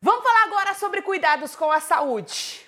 [0.00, 2.67] Vamos falar agora sobre cuidados com a saúde.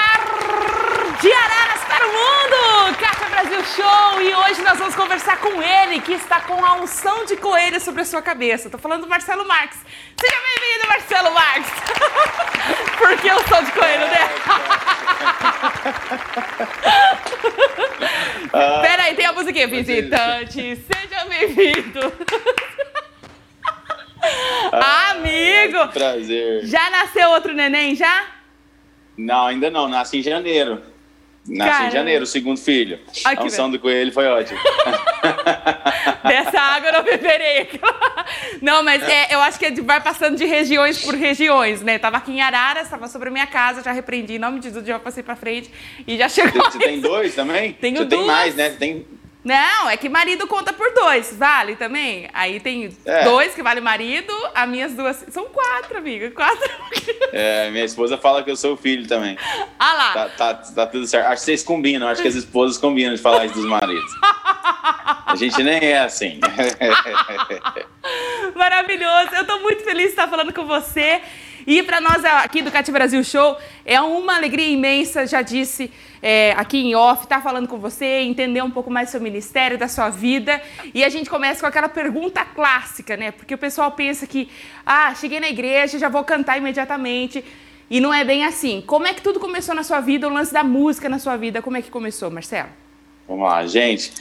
[3.51, 7.35] Brasil Show e hoje nós vamos conversar com ele que está com a unção de
[7.35, 8.69] coelho sobre a sua cabeça.
[8.69, 9.77] Estou falando do Marcelo Marques.
[10.17, 11.71] Seja bem-vindo, Marcelo Marques.
[12.97, 14.29] Porque eu sou de coelho, né?
[18.53, 19.67] Ah, Pera aí, tem a musiquinha.
[19.67, 22.13] Visitante, seja bem-vindo.
[24.71, 25.89] Ah, Amigo!
[25.89, 26.65] Prazer.
[26.65, 28.27] Já nasceu outro neném, já?
[29.17, 29.89] Não, ainda não.
[29.89, 30.90] Nasci em janeiro.
[31.47, 31.87] Nasci Caramba.
[31.87, 32.99] em janeiro, o segundo filho.
[33.25, 34.59] A unção do coelho foi ótima.
[36.23, 37.67] Dessa água eu não beberei.
[38.61, 41.97] Não, mas é, eu acho que vai passando de regiões por regiões, né?
[41.97, 44.85] Tava aqui em Araras, tava sobre a minha casa, já repreendi, em nome de Jesus,
[44.85, 45.69] já passei pra frente
[46.07, 46.63] e já chegou.
[46.63, 47.73] Você tem dois também?
[47.73, 48.27] Tenho Você tem duas.
[48.27, 48.69] mais, né?
[48.69, 49.05] Você tem...
[49.43, 52.29] Não, é que marido conta por dois, vale também?
[52.31, 53.23] Aí tem É.
[53.23, 55.25] dois que vale marido, as minhas duas.
[55.29, 56.29] São quatro, amiga.
[56.29, 56.69] Quatro.
[57.33, 59.35] É, minha esposa fala que eu sou o filho também.
[59.79, 60.13] Ah lá.
[60.13, 61.25] Tá, tá, tá tudo certo.
[61.27, 62.07] Acho que vocês combinam.
[62.07, 64.11] Acho que as esposas combinam de falar isso dos maridos.
[65.25, 66.39] A gente nem é assim.
[68.55, 69.29] Maravilhoso.
[69.35, 71.21] Eu tô muito feliz de estar falando com você.
[71.65, 75.91] E para nós aqui do Cate Brasil Show, é uma alegria imensa, já disse
[76.21, 79.77] é, aqui em off, estar falando com você, entender um pouco mais do seu ministério,
[79.77, 80.61] da sua vida.
[80.93, 83.31] E a gente começa com aquela pergunta clássica, né?
[83.31, 84.49] Porque o pessoal pensa que,
[84.85, 87.43] ah, cheguei na igreja, já vou cantar imediatamente.
[87.89, 88.81] E não é bem assim.
[88.85, 91.61] Como é que tudo começou na sua vida, o lance da música na sua vida?
[91.61, 92.69] Como é que começou, Marcelo?
[93.27, 94.13] Vamos lá, gente.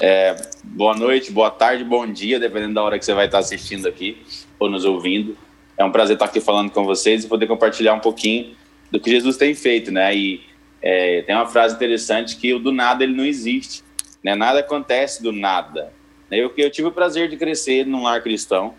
[0.00, 3.88] É, boa noite, boa tarde, bom dia, dependendo da hora que você vai estar assistindo
[3.88, 4.22] aqui
[4.58, 5.36] ou nos ouvindo.
[5.78, 8.56] É um prazer estar aqui falando com vocês e poder compartilhar um pouquinho
[8.90, 10.14] do que Jesus tem feito, né?
[10.14, 10.40] E
[10.82, 13.84] é, tem uma frase interessante que o do nada ele não existe,
[14.22, 14.34] né?
[14.34, 15.92] Nada acontece do nada.
[16.30, 18.74] Eu, eu tive o prazer de crescer num lar cristão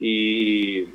[0.00, 0.88] e,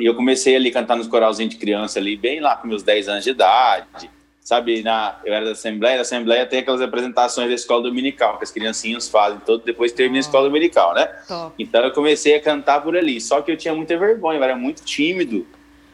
[0.00, 2.82] e eu comecei ali a cantar nos coralzinhos de criança ali, bem lá com meus
[2.82, 4.08] 10 anos de idade
[4.42, 8.44] sabe, na, eu era da Assembleia, da Assembleia tem aquelas apresentações da escola dominical, que
[8.44, 11.06] as criancinhas fazem todo, depois termina a escola dominical, né?
[11.28, 11.54] Top.
[11.58, 14.56] Então eu comecei a cantar por ali, só que eu tinha muita vergonha, eu era
[14.56, 15.46] muito tímido,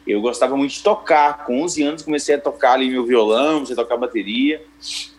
[0.05, 3.73] eu gostava muito de tocar, com 11 anos comecei a tocar ali meu violão, comecei
[3.73, 4.63] a tocar bateria,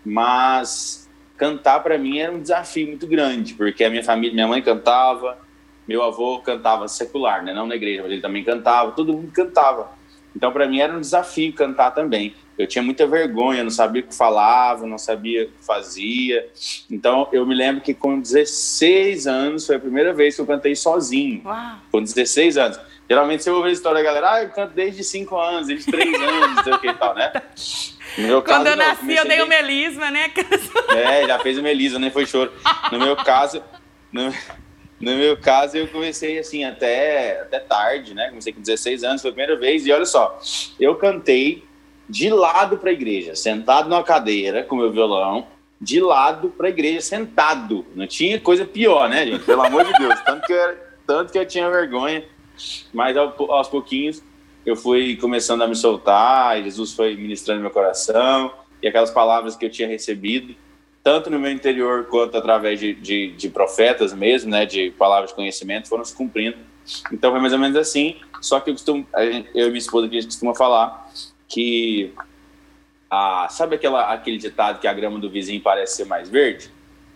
[0.04, 4.60] mas cantar para mim era um desafio muito grande, porque a minha família, minha mãe
[4.60, 5.38] cantava,
[5.86, 7.54] meu avô cantava secular, né?
[7.54, 10.00] não na igreja, mas ele também cantava, todo mundo cantava.
[10.34, 12.34] Então, para mim, era um desafio cantar também.
[12.60, 16.46] Eu tinha muita vergonha, não sabia o que falava, não sabia o que fazia.
[16.90, 20.76] Então, eu me lembro que com 16 anos foi a primeira vez que eu cantei
[20.76, 21.42] sozinho.
[21.44, 21.76] Uau.
[21.90, 22.80] Com 16 anos.
[23.08, 26.14] Geralmente você ouve a história da galera, ah, eu canto desde 5 anos, desde 3
[26.14, 27.32] anos, não sei o que e tal, né?
[28.18, 30.32] No meu Quando caso, eu não, nasci, eu comecei dei o melisma, né?
[30.96, 32.52] é, já fez o Melisa, nem foi choro.
[32.90, 33.62] No meu caso,
[34.12, 34.34] no,
[35.00, 38.28] no meu caso, eu comecei assim até, até tarde, né?
[38.28, 40.40] Comecei com 16 anos, foi a primeira vez, e olha só,
[40.78, 41.64] eu cantei
[42.10, 45.46] de lado para a igreja, sentado numa cadeira com meu violão,
[45.80, 47.86] de lado para a igreja, sentado.
[47.94, 49.44] Não tinha coisa pior, né, gente?
[49.44, 50.20] Pelo amor de Deus.
[50.20, 50.76] Tanto que eu, era-
[51.06, 52.24] tanto que eu tinha vergonha,
[52.92, 54.22] mas ao- aos pouquinhos
[54.66, 59.64] eu fui começando a me soltar, Jesus foi ministrando meu coração, e aquelas palavras que
[59.64, 60.54] eu tinha recebido,
[61.02, 65.36] tanto no meu interior quanto através de, de, de profetas mesmo, né, de palavras de
[65.36, 66.58] conhecimento, foram se cumprindo.
[67.12, 69.06] Então foi mais ou menos assim, só que eu costumo,
[69.54, 71.08] eu e minha esposa aqui, a gente costuma falar
[71.50, 72.14] que,
[73.10, 76.70] a, sabe aquela, aquele ditado que a grama do vizinho parece ser mais verde?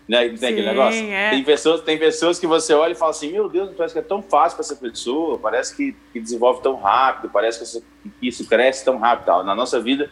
[0.06, 0.28] Né?
[0.28, 1.10] Não tem aquele Sim, negócio?
[1.10, 1.30] é.
[1.30, 4.02] Tem, pessoas, tem pessoas que você olha e fala assim, meu Deus, parece que é
[4.02, 7.84] tão fácil para essa pessoa, parece que, que desenvolve tão rápido, parece que isso,
[8.20, 9.26] que isso cresce tão rápido.
[9.26, 9.44] tal.
[9.44, 10.10] Na nossa vida,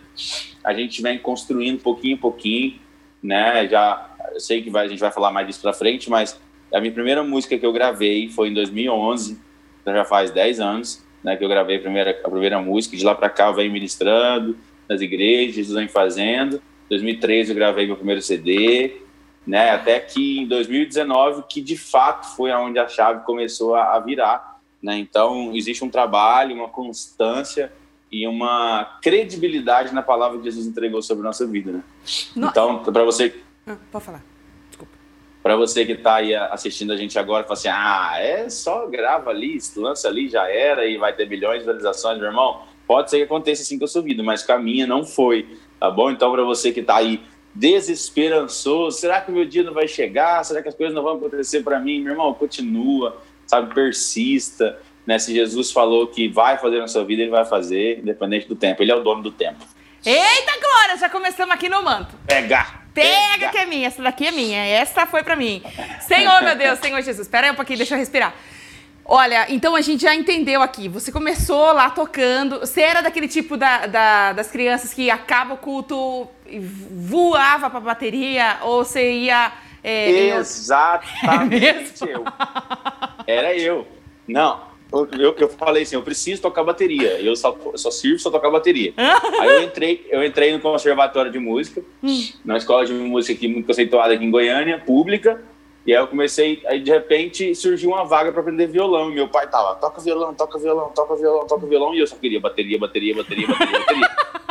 [0.65, 2.81] a gente vem construindo pouquinho em pouquinho,
[3.23, 3.69] né?
[3.69, 6.41] Já eu sei que vai, a gente vai falar mais disso para frente, mas
[6.73, 9.39] a minha primeira música que eu gravei foi em 2011,
[9.83, 12.97] então já faz 10 anos, né, que eu gravei a primeira, a primeira música.
[12.97, 14.57] De lá para cá eu venho ministrando
[14.89, 16.57] nas igrejas, Jesus vem fazendo.
[16.57, 19.01] Em 2013 eu gravei meu primeiro CD,
[19.47, 19.71] né?
[19.71, 24.61] Até que em 2019 que de fato foi aonde a chave começou a, a virar
[24.83, 24.99] Né?
[24.99, 27.73] Então, existe um trabalho, uma constância
[28.11, 31.73] e uma credibilidade na palavra que Jesus entregou sobre a nossa vida.
[31.73, 31.83] Né?
[32.37, 33.35] Então, para você.
[33.67, 34.31] Ah, pode falar.
[35.43, 39.31] Para você que está aí assistindo a gente agora, fala assim: ah, é só grava
[39.31, 42.62] ali, lança ali, já era e vai ter milhões de visualizações, meu irmão.
[42.87, 45.59] Pode ser que aconteça assim com a sua vida, mas com a minha não foi,
[45.81, 46.11] tá bom?
[46.11, 47.21] Então, para você que está aí
[47.55, 50.44] desesperançoso, será que o meu dia não vai chegar?
[50.44, 52.00] Será que as coisas não vão acontecer para mim?
[52.00, 54.79] Meu irmão, continua, sabe, persista.
[55.06, 55.19] Né?
[55.19, 58.83] Se Jesus falou que vai fazer na sua vida, ele vai fazer, independente do tempo.
[58.83, 59.65] Ele é o dono do tempo.
[60.05, 62.15] Eita, Glória, já começamos aqui no manto.
[62.27, 62.81] Pega!
[62.94, 65.62] Pega, que é minha, essa daqui é minha, essa foi para mim.
[66.00, 68.35] Senhor, meu Deus, Senhor Jesus, espera aí um pouquinho, deixa eu respirar.
[69.05, 70.89] Olha, então a gente já entendeu aqui.
[70.89, 72.61] Você começou lá tocando.
[72.61, 77.81] Você era daquele tipo da, da, das crianças que acaba o culto e voava pra
[77.81, 78.59] bateria?
[78.62, 79.53] Ou você ia.
[79.83, 82.25] É, Exatamente eu.
[83.27, 83.88] Era eu.
[84.29, 84.61] Não,
[84.93, 87.19] eu, eu falei assim, eu preciso tocar bateria.
[87.21, 88.93] Eu só, eu só sirvo só tocar bateria.
[88.97, 92.29] Aí eu entrei, eu entrei no conservatório de música, hum.
[92.44, 95.43] na escola de música aqui muito conceituada aqui em Goiânia, pública.
[95.87, 99.11] E aí eu comecei, aí de repente surgiu uma vaga para aprender violão.
[99.11, 101.95] E meu pai tava, toca violão, toca violão, toca violão, toca violão.
[101.95, 104.11] E eu só queria bateria, bateria, bateria, bateria, bateria.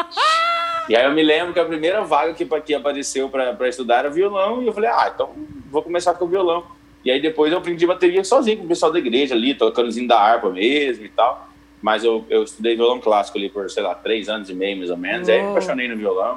[0.90, 4.10] e aí eu me lembro que a primeira vaga que, que apareceu para estudar era
[4.10, 4.64] violão.
[4.64, 5.30] E eu falei, ah, então
[5.70, 6.66] vou começar com o violão.
[7.04, 10.20] E aí depois eu aprendi bateria sozinho com o pessoal da igreja ali, tocando da
[10.20, 11.50] harpa mesmo e tal.
[11.82, 14.92] Mas eu, eu estudei violão clássico ali por, sei lá, três anos e meio, mais
[14.92, 15.28] ou menos.
[15.28, 15.32] Oh.
[15.32, 16.36] Aí me apaixonei no violão.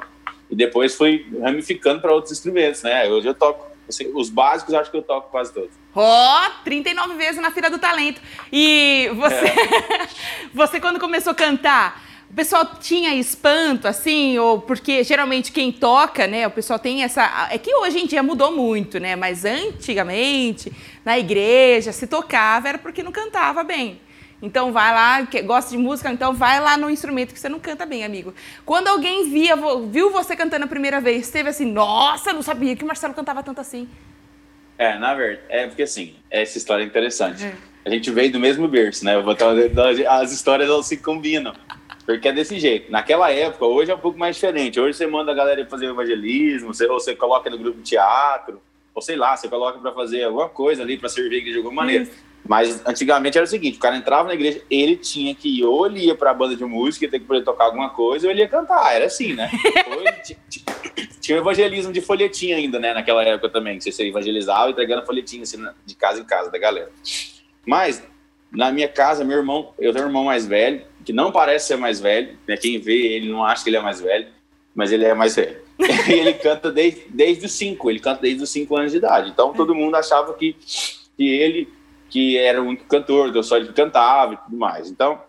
[0.49, 3.07] E depois fui ramificando para outros instrumentos, né?
[3.07, 5.69] Hoje eu toco Assim, os básicos acho que eu toco quase todos.
[5.93, 8.19] Ó, oh, 39 vezes na Feira do Talento.
[8.51, 10.07] E você, é.
[10.53, 16.27] você quando começou a cantar, o pessoal tinha espanto, assim, ou porque geralmente quem toca,
[16.27, 17.47] né, o pessoal tem essa.
[17.51, 19.15] É que hoje em dia mudou muito, né?
[19.15, 20.71] Mas antigamente,
[21.03, 24.01] na igreja, se tocava era porque não cantava bem.
[24.41, 27.59] Então vai lá, que gosta de música, então vai lá no instrumento que você não
[27.59, 28.33] canta bem, amigo.
[28.65, 29.55] Quando alguém via,
[29.89, 33.41] viu você cantando a primeira vez, teve assim, nossa, não sabia que o Marcelo cantava
[33.41, 33.87] tanto assim.
[34.77, 37.45] É, na verdade, é porque assim, essa história é interessante.
[37.45, 37.53] É.
[37.85, 39.13] A gente veio do mesmo berço, né?
[40.09, 41.53] As histórias elas se combinam.
[42.05, 42.91] Porque é desse jeito.
[42.91, 44.79] Naquela época, hoje é um pouco mais diferente.
[44.79, 48.61] Hoje você manda a galera fazer evangelismo, você, ou você coloca no grupo de teatro,
[48.93, 51.65] ou sei lá, você coloca para fazer alguma coisa ali, para servir a igreja de
[51.65, 52.03] alguma maneira.
[52.03, 52.25] Isso.
[52.47, 55.87] Mas antigamente era o seguinte: o cara entrava na igreja, ele tinha que ir, ou
[55.87, 58.47] ele ia pra banda de música, ter que poder tocar alguma coisa, ou ele ia
[58.47, 58.95] cantar.
[58.95, 59.49] Era assim, né?
[61.19, 62.93] tinha o evangelismo de folhetim ainda, né?
[62.93, 66.91] Naquela época também, que você evangelizava entregando folhetim assim, de casa em casa da galera.
[67.65, 68.05] Mas,
[68.51, 71.77] na minha casa, meu irmão, eu tenho um irmão mais velho, que não parece ser
[71.77, 72.57] mais velho, né?
[72.57, 74.27] Quem vê ele não acha que ele é mais velho,
[74.73, 75.57] mas ele é mais velho.
[76.09, 79.29] e ele canta desde, desde os cinco, ele canta desde os cinco anos de idade.
[79.29, 80.55] Então todo mundo achava que,
[81.15, 81.69] que ele
[82.09, 84.89] que era o único cantor, eu só ele cantava e tudo mais.
[84.89, 85.19] Então,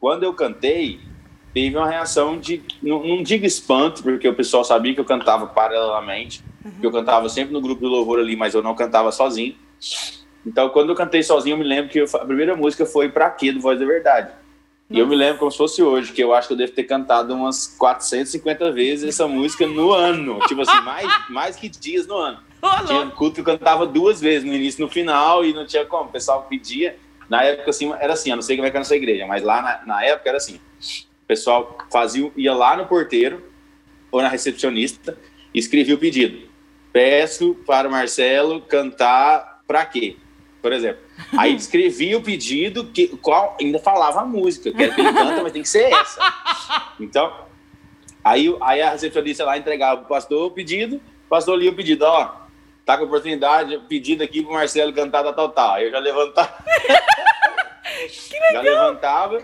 [0.00, 0.98] quando eu cantei,
[1.52, 5.46] teve uma reação de, não, não digo espanto, porque o pessoal sabia que eu cantava
[5.46, 6.72] paralelamente, uhum.
[6.80, 9.54] que eu cantava sempre no grupo do louvor ali, mas eu não cantava sozinho.
[10.46, 13.30] Então, quando eu cantei sozinho, eu me lembro que eu, a primeira música foi Pra
[13.30, 14.30] Quê, do Voz da Verdade.
[14.94, 16.84] E eu me lembro como se fosse hoje, que eu acho que eu devo ter
[16.84, 20.38] cantado umas 450 vezes essa música no ano.
[20.46, 22.38] tipo assim, mais, mais que dias no ano.
[22.62, 25.66] Oh, tinha culto que eu cantava duas vezes, no início e no final, e não
[25.66, 26.04] tinha como.
[26.04, 26.96] O pessoal pedia.
[27.28, 29.26] Na época, assim, era assim, eu não sei como é que é na sua igreja,
[29.26, 30.60] mas lá na, na época era assim.
[31.24, 33.42] O pessoal fazia, ia lá no porteiro
[34.12, 35.18] ou na recepcionista
[35.52, 36.48] e escrevia o pedido.
[36.92, 40.18] Peço para o Marcelo cantar para quê?
[40.64, 41.02] Por exemplo.
[41.36, 45.42] Aí escrevia o pedido, que, qual ainda falava a música, que era que ele canta,
[45.42, 46.18] mas tem que ser essa.
[46.98, 47.30] Então,
[48.24, 52.06] aí, aí a recepcionista lá entregava o pastor o pedido, o pastor lia o pedido,
[52.06, 52.34] ó,
[52.82, 55.78] tá com oportunidade, pedido aqui pro Marcelo cantar da tal, tal.
[55.78, 56.54] Eu já levantava.
[58.50, 59.42] já levantava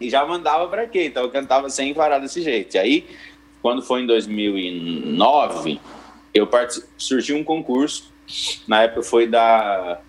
[0.00, 1.06] e já mandava para quê?
[1.06, 2.76] Então eu cantava sem parar desse jeito.
[2.76, 3.06] E aí,
[3.60, 5.80] quando foi em 2009,
[6.32, 6.80] eu part...
[6.96, 8.12] surgiu um concurso.
[8.68, 10.00] Na época foi da,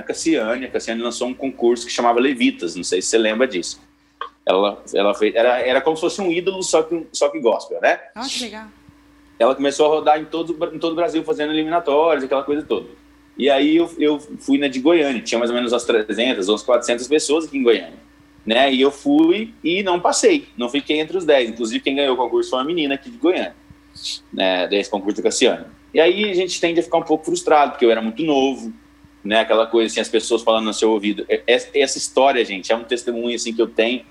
[0.00, 0.66] da Cassiane.
[0.66, 2.74] A Cassiane lançou um concurso que chamava Levitas.
[2.74, 3.80] Não sei se você lembra disso.
[4.44, 7.80] Ela, ela fez, era, era como se fosse um ídolo, só que, só que gospel,
[7.82, 8.00] né?
[8.16, 8.68] Nossa, que legal
[9.38, 12.88] ela começou a rodar em todo, em todo o Brasil fazendo eliminatórias, aquela coisa toda.
[13.36, 16.62] E aí eu, eu fui na de Goiânia, tinha mais ou menos umas 300, umas
[16.62, 18.08] 400 pessoas aqui em Goiânia.
[18.44, 18.72] Né?
[18.72, 21.50] E eu fui e não passei, não fiquei entre os 10.
[21.50, 23.54] Inclusive, quem ganhou o concurso foi uma menina aqui de Goiânia,
[24.32, 24.66] né?
[24.66, 25.66] desse concurso do Cassiano.
[25.94, 28.72] E aí a gente tende a ficar um pouco frustrado, porque eu era muito novo,
[29.28, 29.40] né?
[29.40, 31.26] Aquela coisa assim, as pessoas falando no seu ouvido.
[31.46, 34.02] Essa história, gente, é um testemunho assim que eu tenho,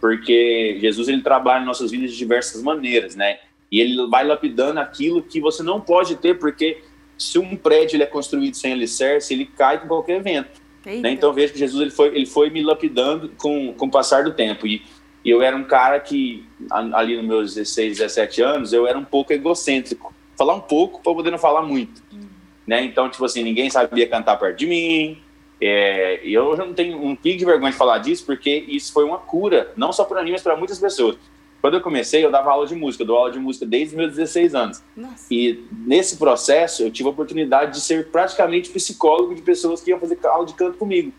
[0.00, 3.38] porque Jesus ele trabalha em nossas vidas de diversas maneiras, né?
[3.70, 6.78] E ele vai lapidando aquilo que você não pode ter, porque
[7.18, 10.62] se um prédio ele é construído sem alicerce, ele cai com qualquer vento.
[10.86, 11.10] Né?
[11.10, 14.32] Então vejo que Jesus ele foi, ele foi me lapidando com, com o passar do
[14.32, 14.66] tempo.
[14.66, 14.82] E,
[15.22, 19.04] e eu era um cara que, ali nos meus 16, 17 anos, eu era um
[19.04, 20.14] pouco egocêntrico.
[20.34, 22.02] Falar um pouco para poder não falar muito.
[22.10, 22.25] Uhum.
[22.66, 22.84] Né?
[22.84, 25.18] Então, tipo assim, ninguém sabia cantar perto de mim.
[25.60, 28.92] É, e eu já não tenho um pico de vergonha de falar disso, porque isso
[28.92, 31.16] foi uma cura, não só para mim, mas para muitas pessoas.
[31.60, 33.94] Quando eu comecei, eu dava aula de música, eu dou aula de música desde os
[33.94, 34.82] meus 16 anos.
[34.94, 35.26] Nossa.
[35.30, 39.98] E nesse processo, eu tive a oportunidade de ser praticamente psicólogo de pessoas que iam
[39.98, 41.12] fazer aula de canto comigo.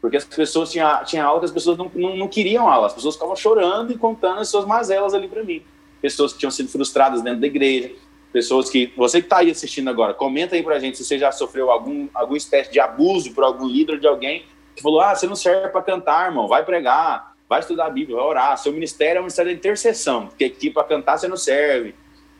[0.00, 2.94] Porque as pessoas tinham, tinham aula que as pessoas não, não, não queriam aula, as
[2.94, 5.62] pessoas ficavam chorando e contando as suas mazelas ali para mim.
[6.00, 7.92] Pessoas que tinham sido frustradas dentro da igreja,
[8.32, 8.92] pessoas que.
[8.96, 12.08] Você que está aí assistindo agora, comenta aí pra gente se você já sofreu algum,
[12.14, 15.68] alguma espécie de abuso por algum líder de alguém que falou: ah, você não serve
[15.68, 18.58] para cantar, irmão, vai pregar, vai estudar a Bíblia, vai orar.
[18.58, 21.94] Seu ministério é um ministério de intercessão, porque aqui para cantar você não serve.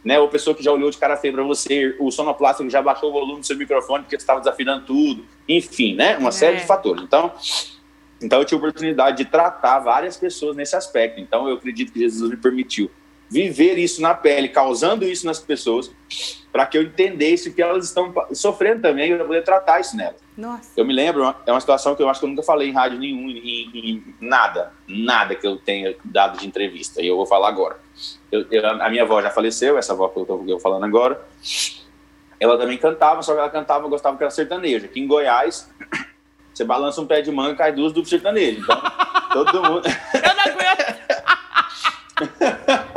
[0.04, 3.10] Né, ou pessoa que já olhou de cara feia para você, o sonoplástico já baixou
[3.10, 6.32] o volume do seu microfone porque você estava desafinando tudo, enfim, né, uma é.
[6.32, 7.04] série de fatores.
[7.04, 7.32] Então,
[8.20, 11.20] então eu tive a oportunidade de tratar várias pessoas nesse aspecto.
[11.20, 12.90] Então eu acredito que Jesus me permitiu
[13.32, 15.90] viver isso na pele, causando isso nas pessoas,
[16.52, 20.20] para que eu entendesse que elas estão sofrendo também e eu poder tratar isso nelas.
[20.36, 20.70] Nossa.
[20.76, 22.98] Eu me lembro, é uma situação que eu acho que eu nunca falei em rádio
[22.98, 27.48] nenhum, em, em nada, nada que eu tenha dado de entrevista, e eu vou falar
[27.48, 27.78] agora.
[28.30, 31.26] Eu, eu, a minha avó já faleceu, essa avó que eu estou falando agora,
[32.38, 34.84] ela também cantava, só que ela cantava, gostava que era sertaneja.
[34.84, 35.70] Aqui em Goiás,
[36.52, 38.60] você balança um pé de manga, cai duas do sertanejo.
[38.60, 38.82] Então,
[39.32, 39.88] todo mundo...
[39.88, 40.92] eu não aguento!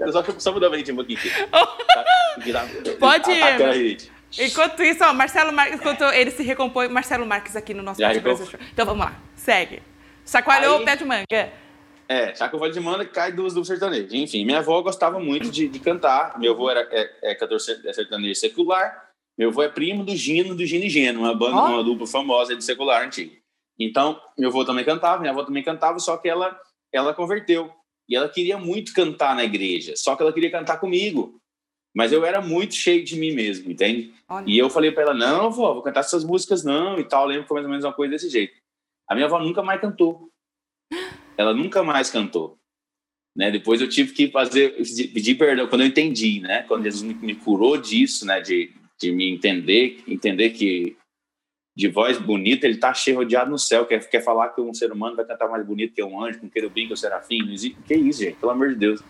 [0.00, 1.16] Era só, só mudar o ritmo aqui.
[2.98, 4.10] Pode ir.
[4.38, 8.58] Enquanto isso, ó, Marcelo Marques, enquanto ele se recompõe, Marcelo Marques aqui no nosso podcast.
[8.72, 9.82] Então vamos lá, segue.
[10.24, 11.52] Chacoalhou Aí, o pé de manga.
[12.08, 14.14] É, chacoalhou de manga cai duas do sertanejo.
[14.14, 16.38] Enfim, minha avó gostava muito de, de cantar.
[16.38, 19.10] Meu avô era é, é cantor é sertanejo secular.
[19.36, 21.66] Meu avô é primo do Gino, do Gino e Geno, uma banda, oh.
[21.66, 23.34] uma dupla famosa de secular antigo.
[23.78, 26.56] Então, meu avô também cantava, minha avó também cantava, só que ela,
[26.92, 27.72] ela converteu.
[28.10, 31.40] E ela queria muito cantar na igreja, só que ela queria cantar comigo.
[31.94, 34.12] Mas eu era muito cheio de mim mesmo, entende?
[34.28, 34.44] Olha.
[34.48, 37.22] E eu falei para ela: não, vó, vou cantar essas músicas não e tal.
[37.22, 38.54] Eu lembro que foi mais ou menos uma coisa desse jeito.
[39.08, 40.28] A minha avó nunca mais cantou.
[41.36, 42.58] Ela nunca mais cantou.
[43.36, 43.50] Né?
[43.50, 44.76] Depois eu tive que fazer,
[45.12, 46.62] pedir perdão quando eu entendi, né?
[46.64, 48.40] Quando Jesus me curou disso, né?
[48.40, 50.96] De, de me entender, entender que
[51.80, 53.86] de voz bonita, ele está cheio rodeado no céu.
[53.86, 56.46] Quer, quer falar que um ser humano vai cantar mais bonito que um anjo, com
[56.46, 57.38] um querubim, que um serafim?
[57.38, 57.78] Não existe.
[57.86, 58.36] Que isso, gente?
[58.36, 59.02] Pelo amor de Deus.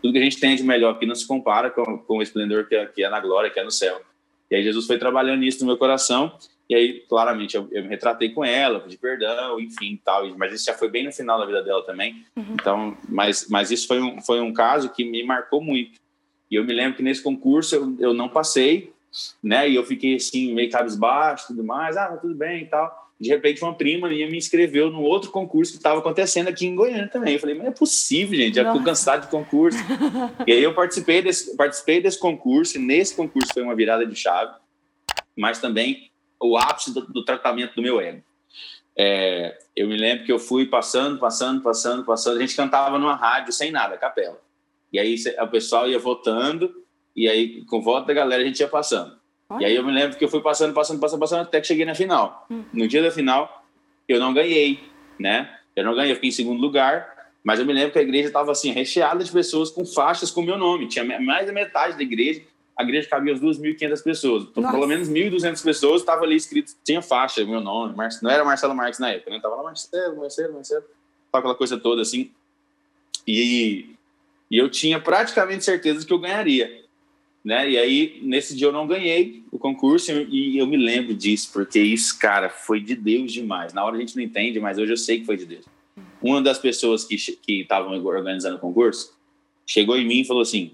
[0.00, 2.66] Tudo que a gente tem de melhor aqui não se compara com, com o esplendor
[2.66, 4.00] que é, que é na glória, que é no céu.
[4.50, 6.34] E aí Jesus foi trabalhando isso no meu coração.
[6.66, 10.26] E aí, claramente, eu, eu me retratei com ela, pedi perdão, enfim, tal.
[10.38, 12.24] Mas isso já foi bem no final da vida dela também.
[12.34, 12.54] Uhum.
[12.54, 16.00] Então, mas, mas isso foi um, foi um caso que me marcou muito.
[16.50, 18.93] E eu me lembro que nesse concurso eu, eu não passei,
[19.42, 19.68] né?
[19.68, 23.04] E eu fiquei assim, meio cabisbaixo tudo mais, ah, tudo bem e tal.
[23.20, 26.74] De repente, uma prima minha me inscreveu no outro concurso que estava acontecendo aqui em
[26.74, 27.34] Goiânia também.
[27.34, 29.78] Eu falei, mas é possível, gente, já estou cansado de concurso.
[30.46, 34.16] e aí eu participei desse, participei desse concurso, e nesse concurso foi uma virada de
[34.16, 34.52] chave,
[35.36, 38.22] mas também o ápice do, do tratamento do meu ego.
[38.96, 42.36] É, eu me lembro que eu fui passando, passando, passando, passando.
[42.36, 44.40] A gente cantava numa rádio sem nada, capela.
[44.92, 46.83] E aí o pessoal ia votando
[47.16, 49.16] e aí, com voto da galera, a gente ia passando.
[49.48, 49.62] Olha.
[49.62, 51.84] E aí eu me lembro que eu fui passando, passando, passando, passando, até que cheguei
[51.84, 52.46] na final.
[52.50, 52.64] Hum.
[52.72, 53.64] No dia da final,
[54.08, 54.80] eu não ganhei,
[55.18, 55.58] né?
[55.76, 57.12] Eu não ganhei, eu fiquei em segundo lugar.
[57.42, 60.42] Mas eu me lembro que a igreja estava assim, recheada de pessoas com faixas com
[60.42, 60.88] meu nome.
[60.88, 62.42] Tinha mais da metade da igreja.
[62.76, 64.44] A igreja cabia as 2.500 pessoas.
[64.44, 67.94] Então, pelo menos 1.200 pessoas estavam ali escrito, tinha faixa, meu nome.
[68.22, 69.38] Não era Marcelo Marques na época, né?
[69.40, 70.84] Tava lá Marcelo, Marcelo, Marcelo.
[71.32, 72.32] Aquela coisa toda assim.
[73.26, 73.94] E,
[74.50, 76.83] e eu tinha praticamente certeza que eu ganharia
[77.44, 77.70] né?
[77.70, 81.78] E aí, nesse dia eu não ganhei o concurso e eu me lembro disso, porque
[81.78, 83.74] isso, cara, foi de Deus demais.
[83.74, 85.66] Na hora a gente não entende, mas hoje eu sei que foi de Deus.
[86.22, 87.16] Uma das pessoas que
[87.48, 89.14] estavam organizando o concurso
[89.66, 90.72] chegou em mim e falou assim: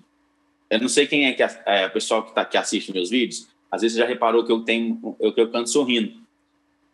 [0.70, 3.10] Eu não sei quem é que é, é o pessoal que, tá, que assiste meus
[3.10, 6.14] vídeos, às vezes já reparou que eu tenho, eu, que eu canto sorrindo.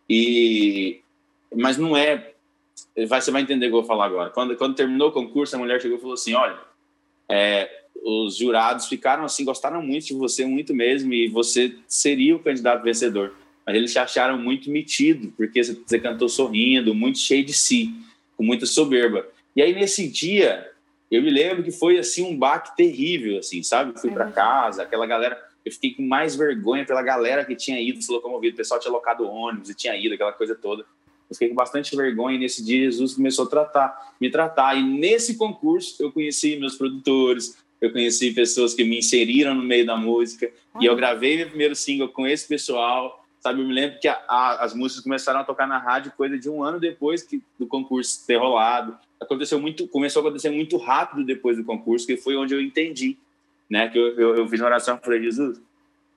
[0.08, 1.00] E,
[1.54, 2.32] mas não é.
[3.08, 4.30] Vai, você vai entender o que eu vou falar agora.
[4.30, 6.58] Quando, quando terminou o concurso, a mulher chegou e falou assim: Olha,
[7.28, 12.38] é, os jurados ficaram assim, gostaram muito de você, muito mesmo, e você seria o
[12.38, 13.34] candidato vencedor.
[13.66, 17.92] Mas eles te acharam muito metido, porque você cantou sorrindo, muito cheio de si,
[18.36, 19.26] com muita soberba.
[19.56, 20.70] E aí, nesse dia,
[21.10, 24.00] eu me lembro que foi assim um baque terrível, assim, sabe?
[24.00, 25.36] Fui para casa, aquela galera.
[25.64, 28.54] Eu fiquei com mais vergonha pela galera que tinha ido se locomovido.
[28.54, 30.84] O pessoal tinha locado ônibus e tinha ido, aquela coisa toda.
[31.28, 34.76] Eu fiquei com bastante vergonha e nesse dia Jesus começou a tratar, me tratar.
[34.76, 39.84] E nesse concurso eu conheci meus produtores, eu conheci pessoas que me inseriram no meio
[39.84, 44.00] da música e eu gravei meu primeiro single com esse pessoal, Sabe, eu me lembro
[44.00, 47.22] que a, a, as músicas começaram a tocar na rádio coisa de um ano depois
[47.22, 48.98] que, do concurso ter rolado.
[49.20, 53.16] Aconteceu muito, começou a acontecer muito rápido depois do concurso, que foi onde eu entendi,
[53.70, 53.88] né?
[53.88, 55.60] Que eu, eu, eu fiz uma oração falei, Jesus,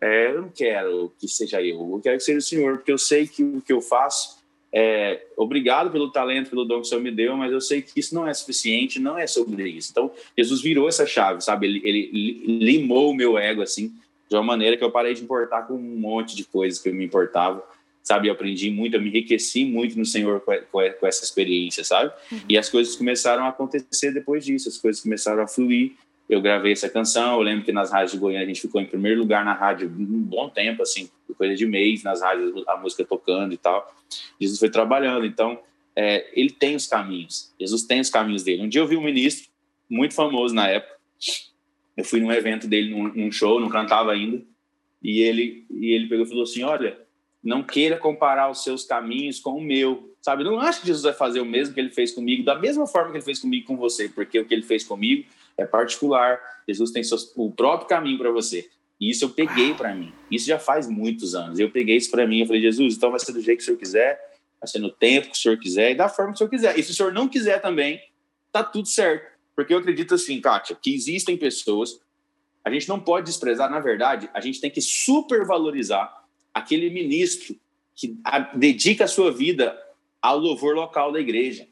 [0.01, 2.97] é, eu não quero que seja eu, eu quero que seja o Senhor, porque eu
[2.97, 4.38] sei que o que eu faço
[4.71, 7.99] é, obrigado pelo talento, pelo dom que o Senhor me deu, mas eu sei que
[7.99, 9.89] isso não é suficiente, não é sobre isso.
[9.91, 11.67] Então, Jesus virou essa chave, sabe?
[11.67, 13.93] Ele, ele limou o meu ego, assim,
[14.29, 16.93] de uma maneira que eu parei de importar com um monte de coisas que eu
[16.93, 17.63] me importava,
[18.03, 18.27] sabe?
[18.27, 22.13] Eu aprendi muito, eu me enriqueci muito no Senhor com, com, essa experiência, sabe?
[22.31, 22.39] Uhum.
[22.47, 25.93] E as coisas começaram a acontecer depois disso, as coisas começaram a fluir.
[26.29, 28.85] Eu gravei essa canção, eu lembro que nas rádios de Goiânia a gente ficou em
[28.85, 33.03] primeiro lugar na rádio um bom tempo, assim, coisa de mês, nas rádios, a música
[33.03, 33.91] tocando e tal.
[34.39, 35.59] Jesus foi trabalhando, então
[35.95, 38.61] é, ele tem os caminhos, Jesus tem os caminhos dele.
[38.61, 39.49] Um dia eu vi um ministro
[39.89, 40.97] muito famoso na época,
[41.97, 44.43] eu fui num evento dele, num, num show, não cantava ainda,
[45.01, 46.99] e ele, e ele pegou e falou assim: Olha,
[47.43, 50.43] não queira comparar os seus caminhos com o meu, sabe?
[50.43, 53.11] Não acho que Jesus vai fazer o mesmo que ele fez comigo, da mesma forma
[53.11, 55.25] que ele fez comigo com você, porque o que ele fez comigo
[55.57, 56.39] é particular.
[56.67, 58.69] Jesus tem seus, o próprio caminho para você.
[58.99, 60.13] E isso eu peguei para mim.
[60.29, 61.57] Isso já faz muitos anos.
[61.57, 62.41] Eu peguei isso para mim.
[62.41, 64.19] Eu falei, Jesus, então vai ser do jeito que o senhor quiser,
[64.59, 66.77] vai ser no tempo que o senhor quiser e da forma que o senhor quiser.
[66.77, 68.01] E se o senhor não quiser também,
[68.51, 69.39] tá tudo certo.
[69.55, 72.01] Porque eu acredito assim, Kátia, que existem pessoas,
[72.63, 77.55] a gente não pode desprezar, na verdade, a gente tem que supervalorizar aquele ministro
[77.95, 78.17] que
[78.55, 79.77] dedica a sua vida
[80.21, 81.67] ao louvor local da igreja.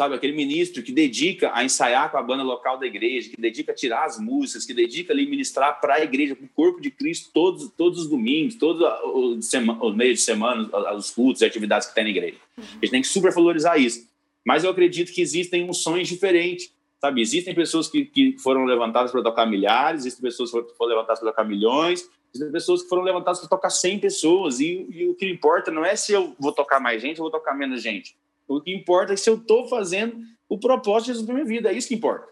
[0.00, 3.70] Sabe, aquele ministro que dedica a ensaiar com a banda local da igreja, que dedica
[3.70, 6.90] a tirar as músicas, que dedica ali ministrar para a igreja, para o corpo de
[6.90, 8.80] Cristo, todos, todos os domingos, todos
[9.14, 12.38] os, os meios de semana, os cultos e atividades que tem na igreja.
[12.56, 14.08] A gente tem que supervalorizar isso.
[14.42, 17.20] Mas eu acredito que existem unções diferentes sabe?
[17.20, 21.30] Existem pessoas que, que foram levantadas para tocar milhares, existem pessoas que foram levantadas para
[21.30, 25.26] tocar milhões, existem pessoas que foram levantadas para tocar 100 pessoas, e, e, o que
[25.26, 28.14] importa não é se eu vou tocar mais gente ou vou tocar menos gente.
[28.50, 30.16] O que importa é se eu estou fazendo
[30.48, 32.26] o propósito de Jesus na minha vida, é isso que importa.